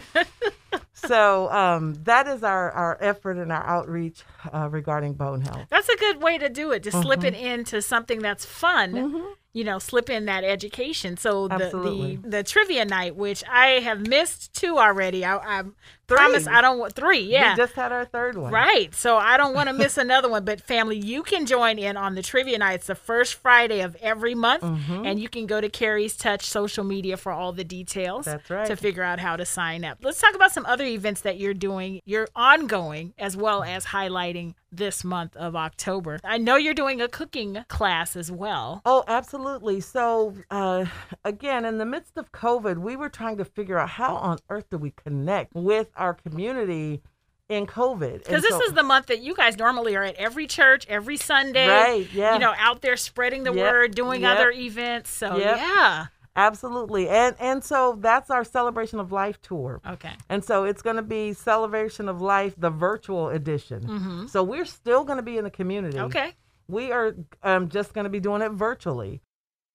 [0.94, 5.66] so um, that is our, our effort and our outreach uh, regarding bone health.
[5.70, 6.84] That's a good way to do it.
[6.84, 7.46] To slip it Mm-hmm.
[7.46, 9.24] into something that's fun.
[9.54, 11.18] You know, slip in that education.
[11.18, 12.18] So the, Absolutely.
[12.18, 15.26] the the trivia night, which I have missed two already.
[15.26, 15.64] I, I
[16.08, 17.22] promise I don't want three.
[17.22, 17.54] Yeah.
[17.54, 18.52] We just had our third one.
[18.52, 18.94] Right.
[18.94, 20.46] So I don't want to miss another one.
[20.46, 22.74] But family, you can join in on the trivia night.
[22.76, 24.64] It's the first Friday of every month.
[24.64, 25.06] Mm-hmm.
[25.06, 28.26] And you can go to Carrie's Touch social media for all the details.
[28.26, 28.68] That's right.
[28.68, 30.00] To figure out how to sign up.
[30.02, 32.02] Let's talk about some other events that you're doing.
[32.06, 36.20] You're ongoing as well as highlighting this month of October.
[36.24, 38.82] I know you're doing a cooking class as well.
[38.86, 39.82] Oh, absolutely.
[39.82, 40.86] So, uh,
[41.24, 44.66] again, in the midst of COVID, we were trying to figure out how on earth
[44.70, 47.02] do we connect with our community
[47.50, 48.24] in COVID.
[48.24, 51.68] Because this is the month that you guys normally are at every church, every Sunday.
[51.68, 52.34] Right, yeah.
[52.34, 54.38] You know, out there spreading the Yep, word, doing yep.
[54.38, 55.10] other events.
[55.10, 55.58] So, Yep.
[55.58, 56.06] yeah.
[56.36, 59.82] Absolutely, and and so that's our celebration of life tour.
[59.88, 60.12] Okay.
[60.30, 64.28] And so it's going to be Celebration of Life, the virtual edition.
[64.28, 65.98] So we're still going to be in the community.
[65.98, 66.06] Mm-hmm.
[66.08, 66.34] Okay.
[66.68, 69.22] We are um, just going to be doing it virtually.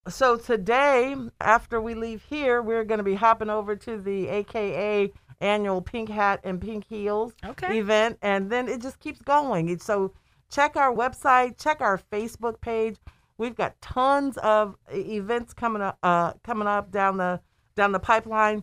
[0.08, 5.12] So today, after we leave here, we're going to be hopping over to the AKA
[5.40, 7.78] annual Pink Hat and Pink Heels Okay.
[7.78, 9.68] event, and then it just keeps going.
[9.68, 10.12] It's- So
[10.50, 12.96] check our website, check our Facebook page.
[13.36, 17.40] We've got tons of events coming up, uh, coming up down the
[17.74, 18.62] down the pipeline.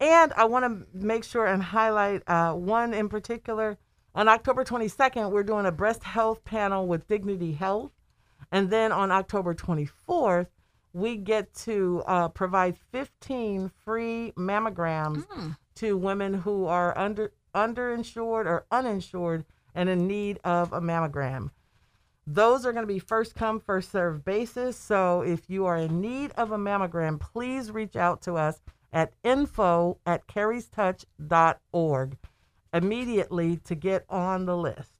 [0.00, 3.78] And I want to make sure and highlight uh, one in particular.
[4.14, 7.90] On October 22nd, we're doing a breast health panel with Dignity Health.
[8.52, 10.46] And then on October 24th,
[10.92, 15.24] we get to uh, provide 15 free mammograms
[15.76, 21.50] to women who are under underinsured or uninsured and in need of a mammogram.
[22.26, 24.76] Those are going to be first come, first serve basis.
[24.76, 29.12] So if you are in need of a mammogram, please reach out to us at
[29.22, 32.16] info at carriestouch.org.
[32.72, 34.90] immediately to get on the list.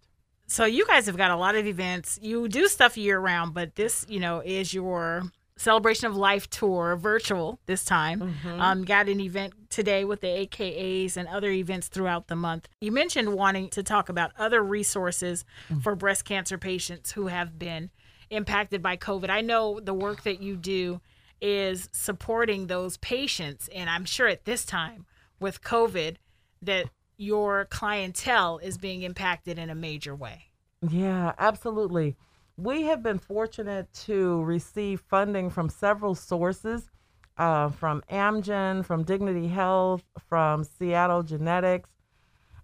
[0.47, 2.19] So you guys have got a lot of events.
[2.23, 5.23] You do stuff year round, but this, you know, is your
[5.65, 8.61] celebration of life tour virtual this time Mm-hmm.
[8.61, 12.91] um, got an event today with the akas and other events throughout the month you
[12.91, 15.83] mentioned wanting to talk about other resources Mm.
[15.83, 17.91] for breast cancer patients who have been
[18.31, 21.01] impacted by covid i know the work that you do
[21.41, 25.07] is supporting those patients and i'm sure at this time
[25.39, 26.17] with covid
[26.63, 26.87] that
[27.17, 30.47] your clientele is being impacted in a major way
[30.83, 32.17] Yeah, absolutely.
[32.57, 36.91] We have been fortunate to receive funding from several sources
[37.37, 41.91] uh, from Amgen, from Dignity Health, from Seattle Genetics,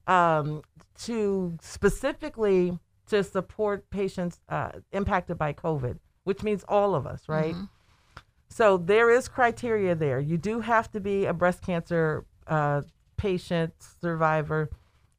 [0.07, 0.62] um,
[1.03, 7.57] to specifically to support patients uh, impacted by COVID, which means all of us, right?
[8.48, 10.20] So there is criteria there.
[10.20, 12.83] You do have to be a breast cancer uh,
[13.16, 14.70] patient, survivor,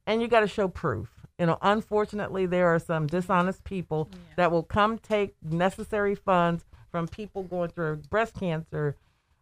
[0.06, 1.21] and you got to show proof.
[1.42, 7.08] You know, unfortunately, there are some dishonest people that will come take necessary funds from
[7.08, 8.94] people going through a breast cancer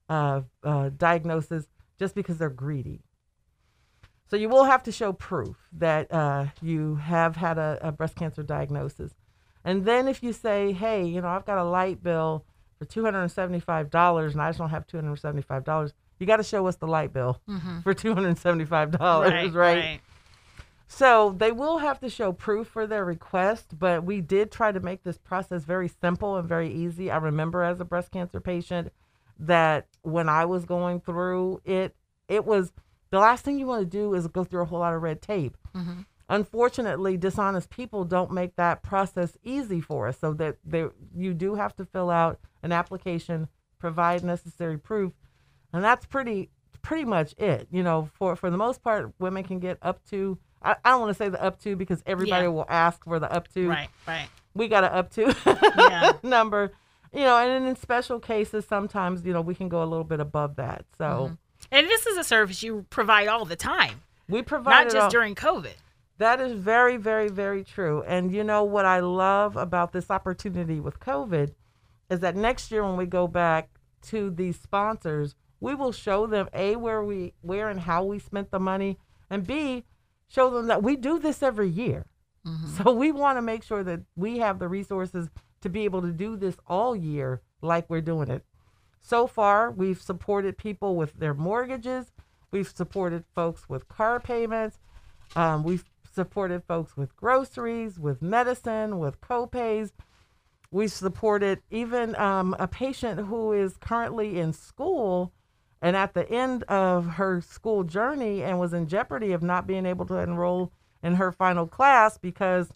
[0.08, 1.66] uh, uh, diagnosis
[1.98, 3.02] just because they're greedy.
[4.30, 8.16] So you will have to show proof that uh, you have had a, a breast
[8.16, 9.12] cancer diagnosis.
[9.62, 12.46] And then if you say, hey, you know, I've got a light bill
[12.78, 17.12] for $275 and I just don't have $275, you got to show us the light
[17.12, 17.42] bill
[17.82, 18.98] for $275,
[19.54, 20.00] right?
[20.92, 24.80] So they will have to show proof for their request, but we did try to
[24.80, 27.12] make this process very simple and very easy.
[27.12, 28.92] I remember as a breast cancer patient
[29.38, 31.94] that when I was going through it,
[32.26, 32.72] it was
[33.10, 35.22] the last thing you want to do is go through a whole lot of red
[35.22, 35.56] tape.
[35.76, 36.00] Mm-hmm.
[36.28, 40.18] Unfortunately, dishonest people don't make that process easy for us.
[40.18, 43.46] So that they, you do have to fill out an application,
[43.78, 45.12] provide necessary proof,
[45.72, 46.50] and that's pretty
[46.82, 47.68] pretty much it.
[47.70, 50.36] You know, for for the most part, women can get up to.
[50.62, 52.48] I, I don't want to say the up to because everybody Yeah.
[52.50, 53.68] will ask for the up to.
[53.68, 55.34] right right We got an up to
[55.78, 56.12] Yeah.
[56.22, 56.72] number.
[57.12, 60.20] You know, and in special cases, sometimes you know we can go a little bit
[60.20, 60.84] above that.
[60.98, 61.34] So Mm-hmm.
[61.72, 65.10] and this is a service you provide all the time we provide not just all-
[65.10, 65.74] during covid
[66.18, 68.02] That is very, very, very true.
[68.06, 71.54] And you know what I love about this opportunity with COVID
[72.10, 73.70] is that next year when we go back
[74.08, 78.50] to these sponsors, we will show them a where we where and how we spent
[78.50, 78.98] the money,
[79.30, 79.84] and b
[80.30, 82.06] show them that we do this every year.
[82.78, 85.28] So we want to make sure that we have the resources
[85.60, 88.44] to be able to do this all year like we're doing it.
[89.02, 92.12] So far, we've supported people with their mortgages.
[92.50, 94.78] We've supported folks with car payments.
[95.36, 99.92] Um, we've supported folks with groceries, with medicine, with copays.
[100.70, 105.32] We've supported even um, a patient who is currently in school
[105.82, 109.86] and at the end of her school journey and was in jeopardy of not being
[109.86, 112.68] able to enroll in her final class because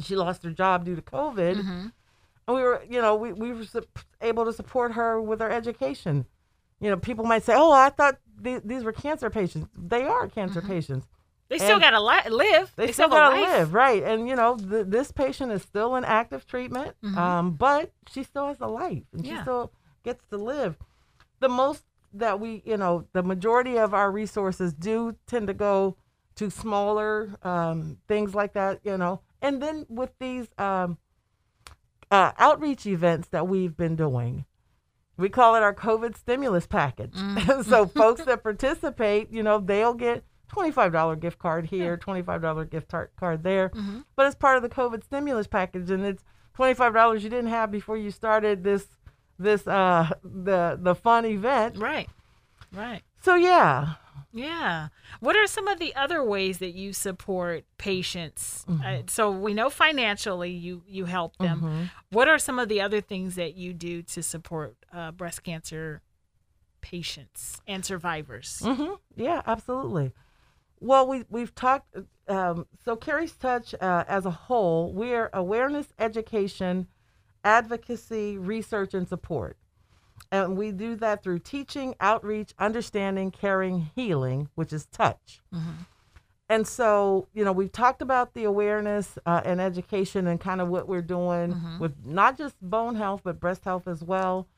[0.00, 1.56] she lost her job due to COVID.
[1.56, 1.86] Mm-hmm.
[2.48, 3.64] And we were, you know, we, we were
[4.20, 6.26] able to support her with her education.
[6.80, 9.68] You know, people might say, oh, I thought th- these were cancer patients.
[9.76, 10.70] They are cancer mm-hmm.
[10.70, 11.06] patients.
[11.48, 13.48] they still got to li- live They, They still a gotta life.
[13.48, 14.02] live, right?
[14.02, 17.18] And you know, th- this patient is still in active treatment, mm-hmm.
[17.18, 20.76] um, but she still has a life, and she still gets to live.
[21.40, 25.96] The most that we, you know, the majority of our resources do tend to go
[26.36, 29.20] to smaller um, things like that, you know.
[29.42, 30.98] And then with these um,
[32.10, 34.44] uh, outreach events that we've been doing,
[35.16, 37.14] we call it our COVID stimulus package.
[37.66, 43.10] so folks that participate, you know, they'll get $25 gift card here, $25 gift tar-
[43.16, 43.70] card there.
[44.16, 46.24] But it's part of the COVID stimulus package and it's
[46.58, 48.88] $25 you didn't have before you started this
[49.40, 51.76] this uh the the fun event.
[51.78, 52.08] right
[52.72, 53.94] right So yeah.
[54.32, 54.88] Yeah.
[55.18, 58.64] What are some of the other ways that you support patients?
[58.68, 58.86] Mm-hmm.
[58.86, 61.60] Uh, so we know financially you you help them.
[61.60, 61.82] Mm-hmm.
[62.10, 66.02] What are some of the other things that you do to support uh, breast cancer
[66.80, 68.60] patients and survivors?
[68.64, 70.12] hmm Yeah, absolutely.
[70.78, 71.96] Well, we we've talked.
[72.28, 76.86] Um, so Carrie's Touch, uh, as a whole, we're awareness, education,
[77.44, 79.56] advocacy, research, and support,
[80.32, 85.40] and we do that through teaching, outreach, understanding, caring, healing, which is touch.
[86.48, 90.68] And so, you know, we've talked about the awareness uh, and education and kind of
[90.68, 94.48] what we're doing with not just bone health, but breast health as well.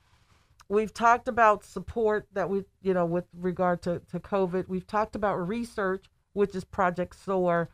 [0.69, 4.69] We've talked about support that we, you know, with regard to, to COVID.
[4.69, 7.69] We've talked about research, which is Project SOAR.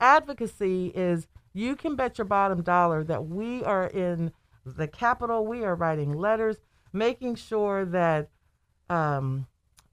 [0.00, 4.32] Advocacy is you can bet your bottom dollar that we are in
[4.64, 6.56] the Capitol, we are writing letters,
[6.92, 8.30] making sure that
[8.88, 9.46] um,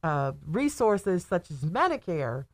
[0.04, 2.46] uh, resources such as Medicare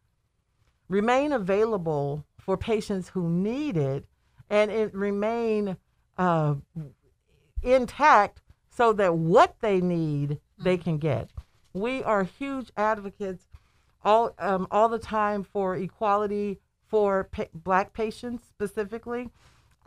[0.90, 4.06] remain available for patients who need it
[4.50, 5.78] and it remain
[6.18, 6.56] uh,
[7.62, 11.30] intact so that what they need they can get.
[11.74, 13.46] We are huge advocates
[14.04, 19.30] all um, all the time for equality for pa- black patients specifically.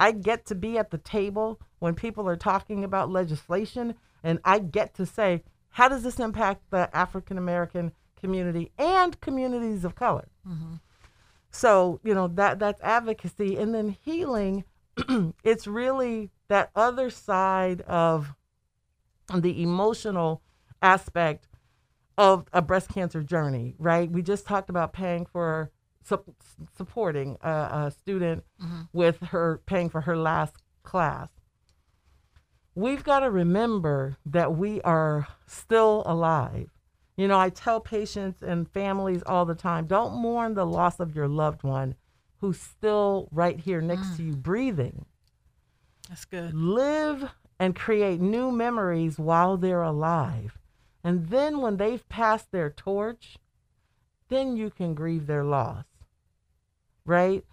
[0.01, 3.95] I get to be at the table when people are talking about legislation
[4.25, 9.85] and I get to say, how does this impact the African American community and communities
[9.85, 10.29] of color?
[10.49, 10.75] Mm-hmm.
[11.53, 14.65] So, you know, that that's advocacy and then healing
[15.45, 18.35] it's really that other side of
[19.35, 20.43] the emotional
[20.83, 21.47] aspect
[22.19, 24.11] of a breast cancer journey, right?
[24.11, 25.71] We just talked about paying for
[26.05, 26.35] sup-
[26.77, 28.83] supporting a, a student mm-hmm.
[28.93, 31.29] with her paying for her last class.
[32.75, 36.71] We've got to remember that we are still alive.
[37.17, 41.15] You know, I tell patients and families all the time don't mourn the loss of
[41.15, 41.95] your loved one
[42.39, 44.17] who's still right here next mm.
[44.17, 45.05] to you breathing
[46.09, 46.55] That's good.
[46.55, 50.57] live and create new memories while they're alive.
[51.05, 53.37] And then when they've passed their torch,
[54.29, 55.85] then you can grieve their loss.
[57.11, 57.45] Right?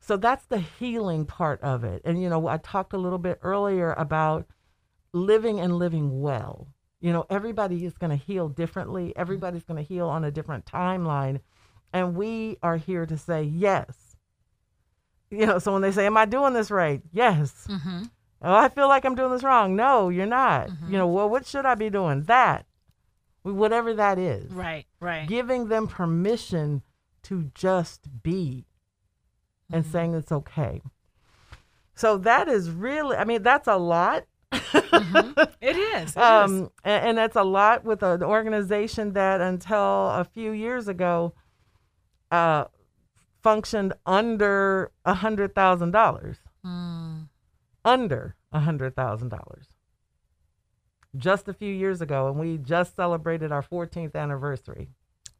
[0.00, 2.02] So that's the healing part of it.
[2.04, 4.46] And, you know, I talked a little bit earlier about
[5.12, 6.68] living and living well.
[7.00, 10.66] You know, everybody is going to heal differently, everybody's going to heal on a different
[10.66, 11.40] timeline.
[11.92, 14.16] And we are here to say, yes.
[15.30, 17.02] You know, so when they say, Am I doing this right?
[17.12, 17.66] Yes.
[17.68, 18.02] Mm-hmm.
[18.42, 19.76] Oh, I feel like I'm doing this wrong.
[19.76, 20.70] No, you're not.
[20.88, 22.22] You know, well, what should I be doing?
[22.24, 22.66] That,
[23.42, 24.50] whatever that is.
[24.50, 25.28] Right, right.
[25.28, 26.82] Giving them permission
[27.24, 28.66] to just be
[29.72, 29.92] and Mm-hmm.
[29.92, 30.82] saying it's okay.
[31.94, 34.24] So that is really, I mean, that's a lot.
[35.62, 35.76] It is.
[35.76, 36.16] It is.
[36.16, 41.34] Um, a- and, that's a lot with an organization that until a few years ago
[42.30, 42.64] uh,
[43.42, 46.38] functioned under a hundred thousand dollars.
[46.64, 47.28] Mm.
[47.84, 49.66] Under a hundred thousand dollars.
[51.16, 54.88] Just a few years ago, and we just celebrated our 14th anniversary.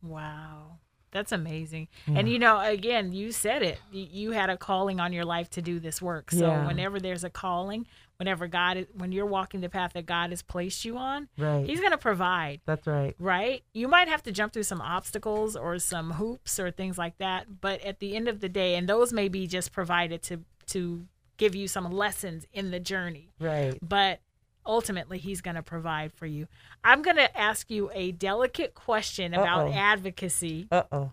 [0.03, 0.78] Wow.
[1.12, 1.88] That's amazing.
[2.06, 3.80] And you know, again, you said it.
[3.90, 6.30] You had a calling on your life to do this work.
[6.30, 6.66] So Yeah.
[6.66, 7.86] whenever there's a calling,
[8.18, 11.66] whenever God is, when you're walking the path that God has placed you on, Right.
[11.66, 13.16] he's going to provide, That's right.
[13.18, 13.64] right?
[13.72, 17.61] You might have to jump through some obstacles or some hoops or things like that,
[17.61, 21.06] but at the end of the day, and those may be just provided to to
[21.38, 23.76] give you some lessons in the journey Right.
[23.82, 24.20] but
[24.66, 26.46] ultimately he's going to provide for you.
[26.84, 29.72] I'm going to ask you a delicate question about Uh-oh.
[29.72, 31.12] advocacy Uh oh.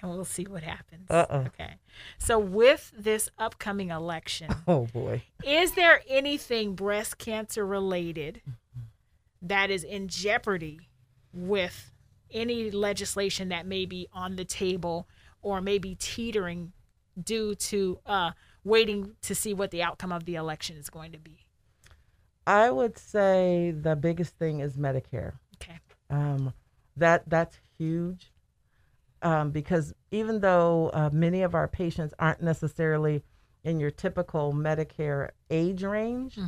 [0.00, 1.10] and we'll see what happens.
[1.10, 1.38] Uh-oh.
[1.46, 1.74] Okay.
[2.18, 5.22] So with this upcoming election, Oh boy.
[5.44, 8.40] is there anything breast cancer related
[9.42, 10.88] that is in jeopardy
[11.32, 11.92] with
[12.30, 15.08] any legislation that may be on the table
[15.42, 16.72] or maybe teetering
[17.22, 18.30] due to uh,
[18.64, 21.46] waiting to see what the outcome of the election is going to be?
[22.48, 25.34] I would say the biggest thing is Medicare.
[25.56, 25.78] Okay.
[26.08, 26.54] Um,
[26.96, 28.32] that that's huge
[29.22, 33.22] um, because even though uh, many of our patients aren't necessarily
[33.64, 36.38] in your typical Medicare age range,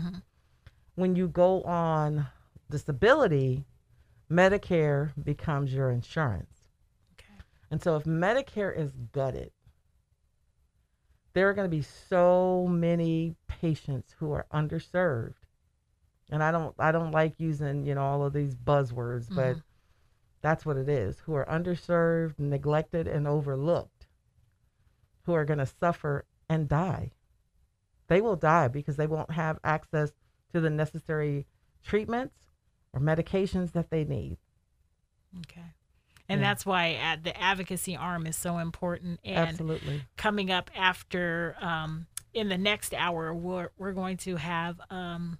[0.94, 2.26] when you go on
[2.70, 3.66] disability,
[4.30, 6.62] Medicare becomes your insurance.
[7.14, 7.42] Okay.
[7.70, 9.50] And so if Medicare is gutted,
[11.34, 15.34] there are going to be so many patients who are underserved.
[16.30, 19.56] And I don't I don't like using, you know, all of these buzzwords, but
[20.42, 21.18] that's what it is.
[21.20, 24.06] Who are underserved, neglected and overlooked.
[25.24, 27.12] Who are going to suffer and die.
[28.08, 30.12] They will die because they won't have access
[30.52, 31.46] to the necessary
[31.84, 32.34] treatments
[32.92, 34.36] or medications that they need.
[35.38, 35.74] Okay.
[36.28, 36.48] And Yeah.
[36.48, 39.20] that's why the advocacy arm is so important.
[39.24, 40.02] And Absolutely.
[40.16, 45.38] coming up after, um, in the next hour, we're, we're going to have um,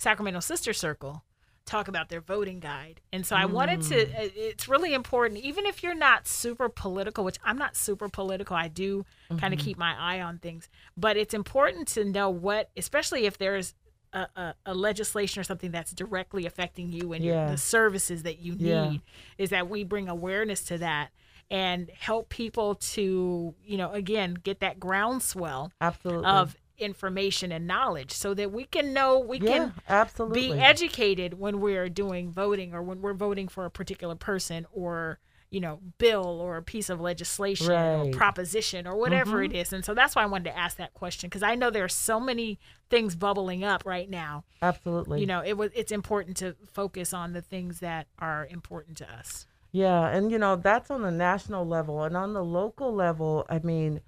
[0.00, 1.22] Sacramento Sister Circle
[1.66, 3.00] talk about their voting guide.
[3.12, 4.14] And so I wanted to, Mm.
[4.14, 8.56] uh, it's really important, even if you're not super political, which I'm not super political,
[8.56, 9.04] I do
[9.38, 9.64] kind of Mm-hmm.
[9.64, 13.74] keep my eye on things, but it's important to know what, especially if there's
[14.12, 18.40] a, a, a legislation or something that's directly affecting you and your, the services that
[18.40, 18.98] you need Yeah.
[19.38, 21.10] is that we bring awareness to that
[21.52, 26.26] and help people to you know again get that groundswell Absolutely.
[26.26, 30.48] of information and knowledge so that we can know we yeah, can absolutely.
[30.52, 35.18] be educated when we're doing voting or when we're voting for a particular person or
[35.50, 38.06] you know bill or a piece of legislation or Right.
[38.06, 38.18] Mm-hmm.
[38.18, 41.28] proposition or whatever it is and so that's why i wanted to ask that question
[41.28, 42.58] because i know there are so many
[42.88, 45.20] things bubbling up right now Absolutely.
[45.20, 49.12] you know it was it's important to focus on the things that are important to
[49.12, 53.46] us Yeah, and you know that's on the national level, and on the local level,
[53.48, 54.00] I mean,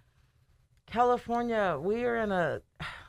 [0.92, 2.60] California, we are in a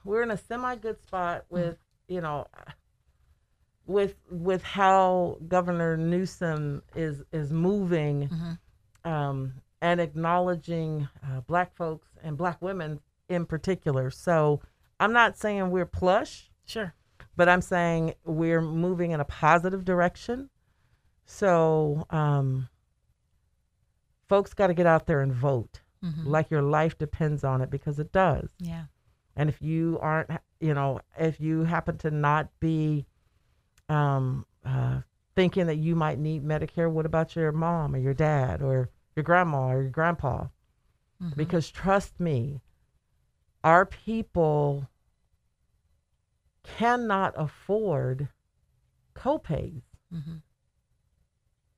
[0.05, 1.77] we're in a semi good spot with
[2.07, 2.47] you know
[3.85, 8.29] with with how Governor Newsom is is moving
[9.03, 14.09] um, and acknowledging uh, Black folks and Black women in particular.
[14.09, 14.61] So
[15.01, 16.93] I'm not saying we're plush, Sure.
[17.35, 20.49] but I'm saying we're moving in a positive direction.
[21.25, 22.67] So, um,
[24.27, 25.79] folks got to get out there and vote
[26.25, 28.49] like your life depends on it because it does.
[28.59, 28.85] Yeah.
[29.35, 30.29] And if you aren't,
[30.59, 33.05] you know, if you happen to not be
[33.89, 34.99] um, uh,
[35.35, 39.23] thinking that you might need Medicare, what about your mom or your dad or your
[39.23, 40.47] grandma or your grandpa?
[41.37, 42.61] Because trust me,
[43.63, 44.89] our people
[46.63, 48.27] cannot afford
[49.15, 49.83] copays.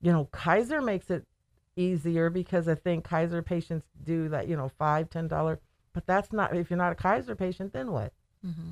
[0.01, 1.25] You know, Kaiser makes it
[1.75, 5.59] easier because I think Kaiser patients do that, you know, five, ten dollar.
[5.93, 8.13] But that's not if you're not a Kaiser patient, then what?
[8.45, 8.71] Mm-hmm.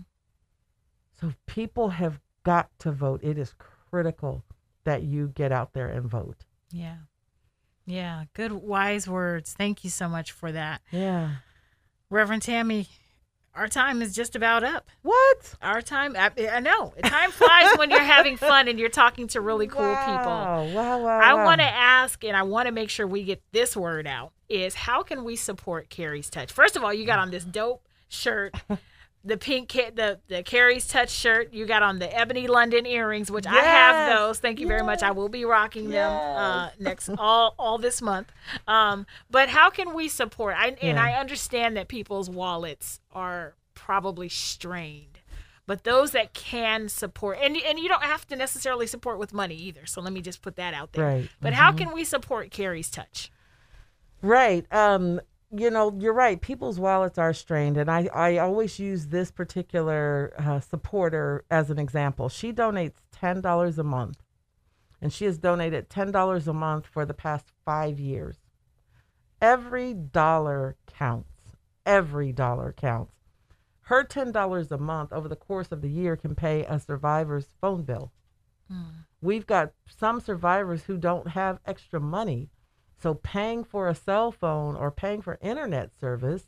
[1.19, 3.21] So people have got to vote.
[3.23, 4.43] It is critical
[4.83, 6.45] that you get out there and vote.
[6.71, 6.97] Yeah.
[7.85, 8.25] Yeah.
[8.33, 9.53] Good, wise words.
[9.57, 10.81] Thank you so much for that.
[10.91, 11.35] Yeah.
[12.09, 12.87] Reverend Tammie,
[13.55, 14.89] our time is just about up.
[15.03, 15.55] What?
[15.61, 19.41] Our time, I, I know, time flies when you're having fun and you're talking to
[19.41, 20.15] really cool people.
[20.15, 21.19] Wow, wow, wow.
[21.19, 21.45] I wow.
[21.45, 24.73] want to ask, and I want to make sure we get this word out: is
[24.73, 26.51] how can we support Carrie's Touch?
[26.51, 28.55] First of all, you got on this dope shirt,
[29.23, 31.53] the pink ca- the the Carrie's Touch shirt.
[31.53, 34.39] You got on the ebony London earrings, which I have those.
[34.39, 35.01] Thank you very much.
[35.01, 38.31] I will be rocking them uh, next all all this month.
[38.67, 40.55] Um, but how can we support?
[40.57, 45.19] I, And I understand that people's wallets are probably strained.
[45.65, 49.55] But those that can support, and and you don't have to necessarily support with money
[49.55, 49.85] either.
[49.85, 51.05] So let me just put that out there.
[51.05, 51.29] Right.
[51.39, 53.31] But how can we support Carrie's touch?
[54.21, 54.65] Right.
[54.73, 55.21] Um,
[55.55, 56.41] you know, you're right.
[56.41, 61.77] People's wallets are strained, and I, I always use this particular uh, supporter as an
[61.77, 62.27] example.
[62.29, 64.17] She donates ten dollars a month,
[65.01, 68.37] and she has donated ten dollars a month for the past five years.
[69.41, 71.29] Every dollar counts.
[71.85, 73.13] Every dollar counts.
[73.81, 77.47] Her ten dollars a month over the course of the year can pay a survivor's
[77.61, 78.11] phone bill.
[79.21, 82.49] We've got some survivors who don't have extra money.
[83.03, 86.45] So paying for a cell phone or paying for internet service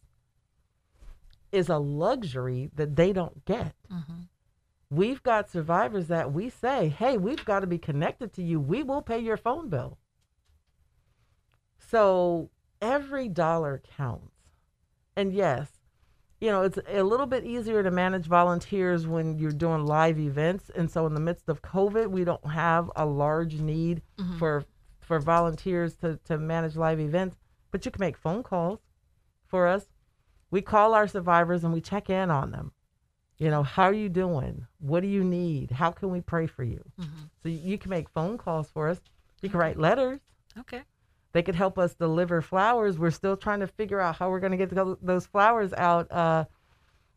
[1.51, 3.75] is a luxury that they don't get.
[3.91, 4.21] Mm-hmm.
[4.89, 8.61] We've got survivors that we say, hey, we've got to be connected to you.
[8.61, 9.97] We will pay your phone bill.
[11.77, 12.51] So
[12.81, 14.31] every dollar counts.
[15.17, 15.67] And yes,
[16.39, 20.71] you know, it's a little bit easier to manage volunteers when you're doing live events.
[20.73, 24.37] And so in the midst of COVID, we don't have a large need mm-hmm.
[24.37, 24.63] for
[25.05, 27.37] for volunteers to, to manage live events,
[27.71, 28.79] but you can make phone calls
[29.45, 29.85] for us.
[30.51, 32.71] We call our survivors and we check in on them.
[33.37, 34.65] You know, how are you doing?
[34.79, 35.71] What do you need?
[35.71, 36.83] How can we pray for you?
[37.43, 39.01] So you can make phone calls for us.
[39.41, 40.21] You can write letters.
[40.59, 40.81] Okay.
[41.33, 42.97] They could help us deliver flowers.
[42.97, 46.09] We're still trying to figure out how we're going to get those flowers out.
[46.11, 46.45] Uh,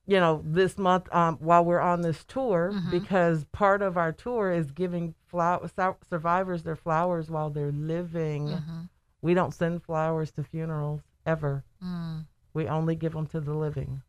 [0.06, 4.50] you know, this month um, while we're on this tour, because part of our tour
[4.50, 8.48] is giving flower sur- survivors their flowers while they're living.
[8.48, 8.80] Mm-hmm.
[9.22, 11.64] We don't send flowers to funerals ever.
[11.84, 12.26] Mm.
[12.54, 14.02] We only give them to the living.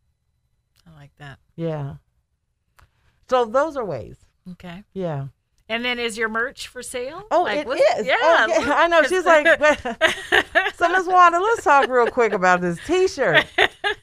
[0.88, 1.40] I like that.
[1.56, 1.96] Yeah.
[3.30, 4.18] So those are ways.
[4.52, 4.84] Okay.
[4.94, 5.28] Yeah.
[5.72, 7.28] And then is your merch for sale?
[7.30, 8.08] Oh, Like, it what- is.
[8.08, 8.16] Yeah.
[8.20, 8.72] Oh, okay.
[8.72, 9.04] I know.
[9.04, 9.46] She's like,
[10.76, 13.46] so Miss Wanda, let's talk real quick about this T-shirt.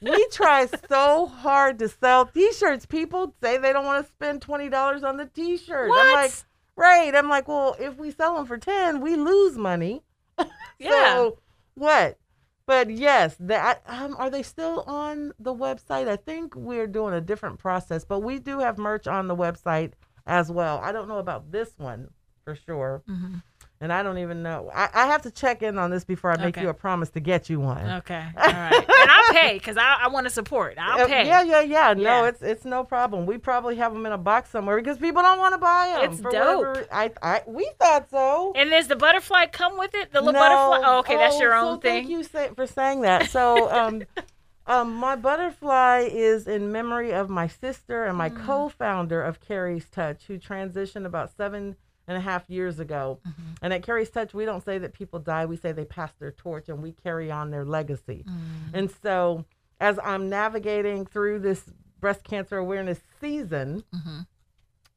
[0.02, 2.86] We try so hard to sell T-shirts.
[2.86, 5.90] People say they don't want to spend twenty dollars on the T-shirt.
[5.92, 6.32] I'm like?
[6.76, 7.14] Right.
[7.14, 10.02] I'm like, well, if we sell them for ten, we lose money.
[10.78, 10.90] yeah.
[10.90, 11.38] So
[11.74, 12.18] what?
[12.66, 16.08] But yes, that um, are they still on the website?
[16.08, 19.92] I think we're doing a different process, but we do have merch on the website
[20.26, 20.80] as well.
[20.82, 22.08] I don't know about this one
[22.44, 23.36] for sure, Mm-hmm.
[23.80, 24.70] And I don't even know.
[24.74, 26.62] I, I have to check in on this before I make Okay.
[26.62, 27.84] you a promise to get you one.
[27.98, 28.24] Okay.
[28.36, 28.72] All right.
[28.74, 30.76] and I'll pay because I, I want to support.
[30.78, 31.26] I'll pay.
[31.26, 31.94] Yeah, yeah, yeah.
[31.94, 32.28] No, Yeah.
[32.28, 33.26] it's it's no problem.
[33.26, 36.10] We probably have them in a box somewhere because people don't want to buy them.
[36.12, 36.32] It's dope.
[36.66, 36.86] Whatever.
[36.90, 38.52] I, I, we thought so.
[38.56, 40.12] And does the butterfly come with it?
[40.12, 40.38] The little No.
[40.40, 40.88] butterfly?
[40.88, 41.16] Oh, okay.
[41.16, 42.02] That's your Oh, own so thing.
[42.04, 43.30] Thank you say, for saying that.
[43.30, 44.02] So, um,
[44.66, 48.18] um, my butterfly is in memory of my sister and Mm.
[48.18, 51.76] my co-founder of Carrie's Touch, who transitioned about seven
[52.08, 53.20] and a half years ago.
[53.26, 53.42] Mm-hmm.
[53.62, 56.32] And at Carrie's Touch, we don't say that people die; we say they pass their
[56.32, 58.24] torch, and we carry on their legacy.
[58.28, 58.74] Mm-hmm.
[58.74, 59.44] And so,
[59.80, 61.64] as I'm navigating through this
[62.00, 64.20] breast cancer awareness season, Mm-hmm.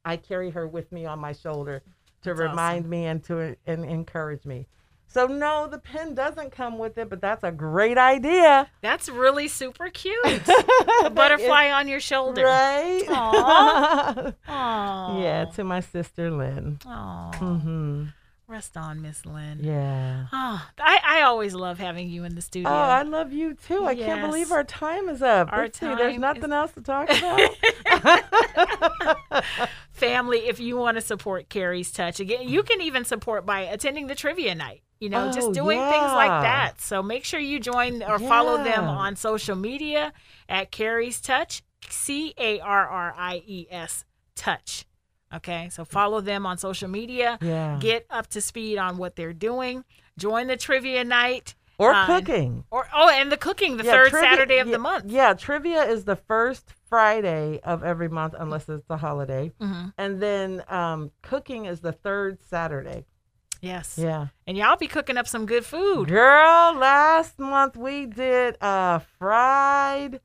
[0.04, 1.82] I carry her with me on my shoulder
[2.22, 4.66] to That's remind me and to and encourage me.
[5.12, 8.70] So no, the pin doesn't come with it, but that's a great idea.
[8.80, 10.16] That's really super cute.
[11.04, 12.44] a butterfly on your shoulder.
[12.44, 13.02] Right?
[13.08, 14.32] Aw.
[14.48, 15.20] Aw.
[15.20, 16.78] yeah, to my sister Lynn.
[16.86, 17.32] Aw.
[17.36, 18.04] hmm
[18.46, 19.60] Rest on, Miss Lynn.
[19.62, 20.26] Yeah.
[20.32, 22.68] Oh, I, I always love having you in the studio.
[22.68, 23.84] Oh, I love you too.
[23.84, 25.52] I can't believe our time is up.
[25.52, 27.08] Our Let's see, there's nothing is- else to talk
[27.90, 29.54] about.
[29.92, 34.06] Family, if you want to support Carrie's Touch, again, you can even support by attending
[34.08, 34.82] the trivia night.
[35.00, 36.80] You know, Oh, just doing things like that.
[36.80, 40.12] So make sure you join or follow them on social media
[40.48, 44.04] at Carrie's Touch, C A R R I E S
[44.36, 44.84] Touch.
[45.34, 47.38] Okay, so follow them on social media.
[47.40, 47.78] Yeah.
[47.80, 49.84] Get up to speed on what they're doing.
[50.18, 51.54] Join the trivia night.
[51.78, 52.64] or Uh, cooking.
[52.70, 55.04] Or oh, and the cooking the Yeah, third trivia- Saturday of yeah, the month.
[55.10, 59.50] Yeah, trivia is the first Friday of every month, unless it's a holiday.
[59.62, 59.88] Mm-hmm.
[59.96, 63.06] And then um, cooking is the third Saturday.
[63.60, 63.96] Yes.
[63.98, 64.28] Yeah.
[64.46, 66.08] And y'all be cooking up some good food.
[66.08, 70.20] Girl, last month we did uh, fried,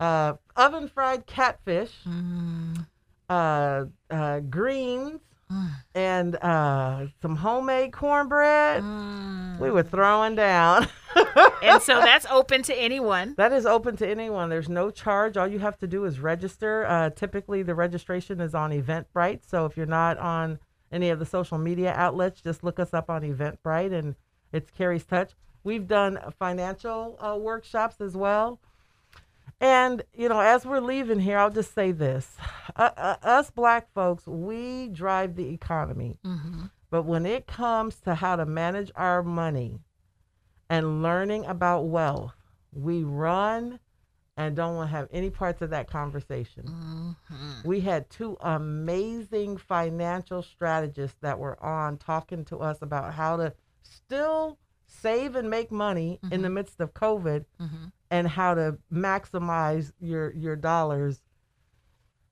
[0.00, 2.86] uh, oven fried catfish, Mm.
[3.28, 5.20] uh, uh, greens,
[5.50, 5.68] Mm.
[5.94, 8.82] and uh, some homemade cornbread.
[8.82, 9.58] Mm.
[9.60, 10.88] We were throwing down.
[11.62, 13.34] and so that's open to anyone.
[13.36, 14.48] That is open to anyone.
[14.48, 15.36] There's no charge.
[15.36, 16.86] All you have to do is register.
[16.86, 19.40] Uh, typically, the registration is on Eventbrite.
[19.46, 20.58] So if you're not on
[20.92, 24.14] any of the social media outlets, just look us up on Eventbrite and
[24.52, 25.32] it's Carrie's Touch.
[25.64, 28.60] We've done financial uh, workshops as well.
[29.60, 32.36] And, you know, as we're leaving here, I'll just say this
[32.76, 36.18] uh, uh, us black folks, we drive the economy.
[36.24, 36.64] Mm-hmm.
[36.90, 39.78] But when it comes to how to manage our money
[40.68, 42.34] and learning about wealth,
[42.72, 43.78] we run
[44.36, 46.64] and don't want to have any parts of that conversation.
[46.64, 47.68] Mm-hmm.
[47.68, 53.52] We had two amazing financial strategists that were on talking to us about how to
[53.82, 57.84] still save and make money in the midst of COVID Mm-hmm.
[58.10, 61.20] and how to maximize your your dollars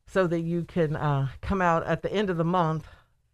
[0.07, 2.86] so that you can uh, come out at the end of the month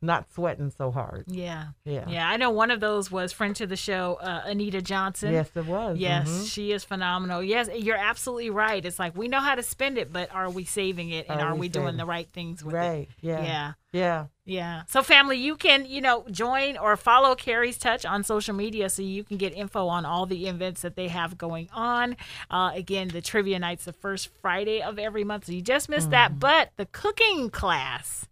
[0.07, 1.25] not sweating so hard.
[1.29, 1.67] Yeah.
[1.85, 2.09] Yeah.
[2.09, 2.29] Yeah.
[2.29, 5.33] I know one of those was friend to the show, uh, Anita Johnson.
[5.33, 5.99] Yes, it was.
[5.99, 6.51] Yes, Mhm.
[6.51, 7.43] she is phenomenal.
[7.43, 8.85] Yes, you're absolutely right.
[8.85, 11.49] It's like we know how to spend it, but are we saving it and Are
[11.49, 12.79] are, we we doing the right things with it?
[12.79, 13.09] Right.
[13.21, 13.43] Yeah.
[13.43, 13.73] Yeah.
[13.93, 14.27] Yeah.
[14.45, 14.83] Yeah.
[14.87, 19.03] So, family, you can, you know, join or follow Carrie's Touch on social media so
[19.03, 22.17] you can get info on all the events that they have going on.
[22.51, 25.47] Uh, again, the trivia night's the first Friday of every month.
[25.47, 26.39] So you just missed that.
[26.39, 28.29] But the cooking class,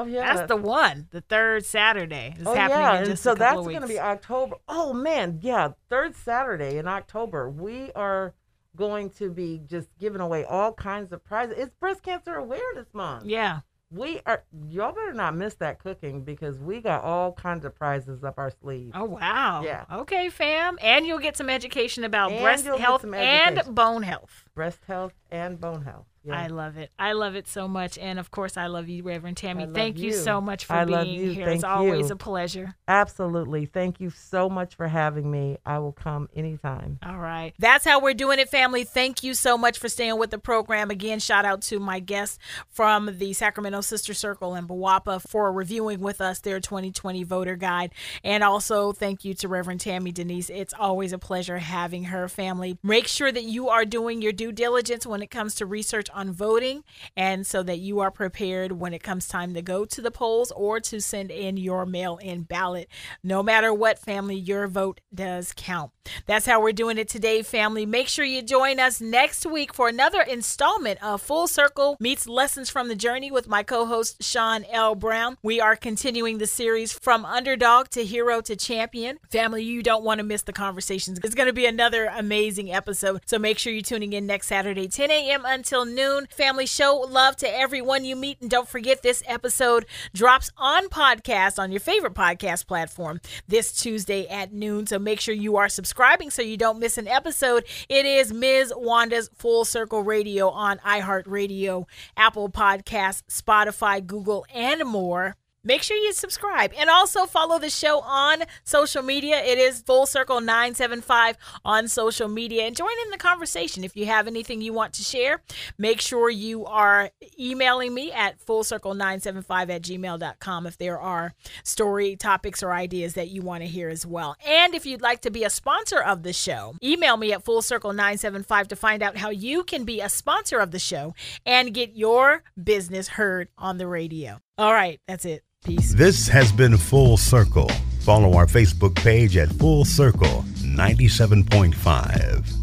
[0.00, 0.34] Oh yeah.
[0.34, 2.34] that's the one, the third Saturday.
[2.38, 4.56] is Oh happening yeah, in and so that's going to be October.
[4.68, 7.50] Oh man, yeah, third Saturday in October.
[7.50, 8.34] We are
[8.76, 11.56] going to be just giving away all kinds of prizes.
[11.58, 13.26] It's Breast Cancer Awareness Month.
[13.26, 13.60] Yeah.
[13.92, 14.44] We are.
[14.68, 18.52] Y'all better not miss that cooking because we got all kinds of prizes up our
[18.62, 18.92] sleeve.
[18.94, 19.62] Oh, wow.
[19.64, 19.84] Yeah.
[19.92, 20.78] Okay, fam.
[20.80, 24.44] And you'll get some education about And breast health and bone health.
[24.54, 26.06] Breast health and bone health.
[26.24, 26.38] Yeah.
[26.38, 26.90] I love it.
[26.98, 27.96] I love it so much.
[27.96, 29.66] And of course, I love you, Reverend Tammie.
[29.72, 30.10] Thank you.
[30.10, 30.12] you.
[30.12, 31.46] so much for I being here.
[31.46, 32.14] Thank it's always you.
[32.14, 32.74] a pleasure.
[32.86, 33.66] Absolutely.
[33.66, 35.56] Thank you so much for having me.
[35.64, 36.98] I will come anytime.
[37.02, 37.54] All right.
[37.58, 38.84] That's how we're doing it, family.
[38.84, 40.90] Thank you so much for staying with the program.
[40.90, 46.00] Again, shout out to my guests from the Sacramento Sister Circle and BWOPA for reviewing
[46.00, 47.94] with us their 2020 voter guide.
[48.22, 50.50] And also, thank you to Reverend Tammie Denyse.
[50.50, 52.78] It's always a pleasure having her family.
[52.82, 56.32] Make sure that you are doing your due diligence when it comes to research on
[56.32, 56.84] voting
[57.16, 60.50] and so that you are prepared when it comes time to go to the polls
[60.52, 62.88] or to send in your mail in ballot.
[63.22, 65.92] No matter what, family, your vote does count.
[66.26, 67.86] That's how we're doing it today, family.
[67.86, 72.70] Make sure you join us next week for another installment of Full Circle Meets Lessons
[72.70, 74.94] from the Journey with my co host, Sean L.
[74.94, 75.36] Brown.
[75.42, 79.18] We are continuing the series from underdog to hero to champion.
[79.30, 81.20] Family, you don't want to miss the conversations.
[81.22, 83.20] It's going to be another amazing episode.
[83.26, 85.44] So make sure you're tuning in next Saturday, 10 a.m.
[85.44, 85.99] until noon.
[86.30, 88.40] Family, show love to everyone you meet.
[88.40, 94.26] And don't forget, this episode drops on podcast on your favorite podcast platform this Tuesday
[94.28, 94.86] at noon.
[94.86, 97.64] So make sure you are subscribing so you don't miss an episode.
[97.88, 98.72] It is Ms.
[98.76, 101.84] Wanda's Full Circle Radio on iHeartRadio,
[102.16, 105.36] Apple Podcasts, Spotify, Google, and more.
[105.62, 109.42] Make sure you subscribe and also follow the show on social media.
[109.44, 111.36] It is Full Circle 975
[111.66, 113.84] on social media and join in the conversation.
[113.84, 115.42] If you have anything you want to share,
[115.76, 122.62] make sure you are emailing me at fullcircle975 at gmail.com if there are story topics
[122.62, 124.36] or ideas that you want to hear as well.
[124.46, 128.68] And if you'd like to be a sponsor of the show, email me at fullcircle975
[128.68, 132.44] to find out how you can be a sponsor of the show and get your
[132.62, 134.40] business heard on the radio.
[134.60, 135.42] All right, that's it.
[135.64, 135.94] Peace.
[135.94, 137.70] This has been Full Circle.
[138.02, 142.59] Follow our Facebook page at Full Circle 97.5.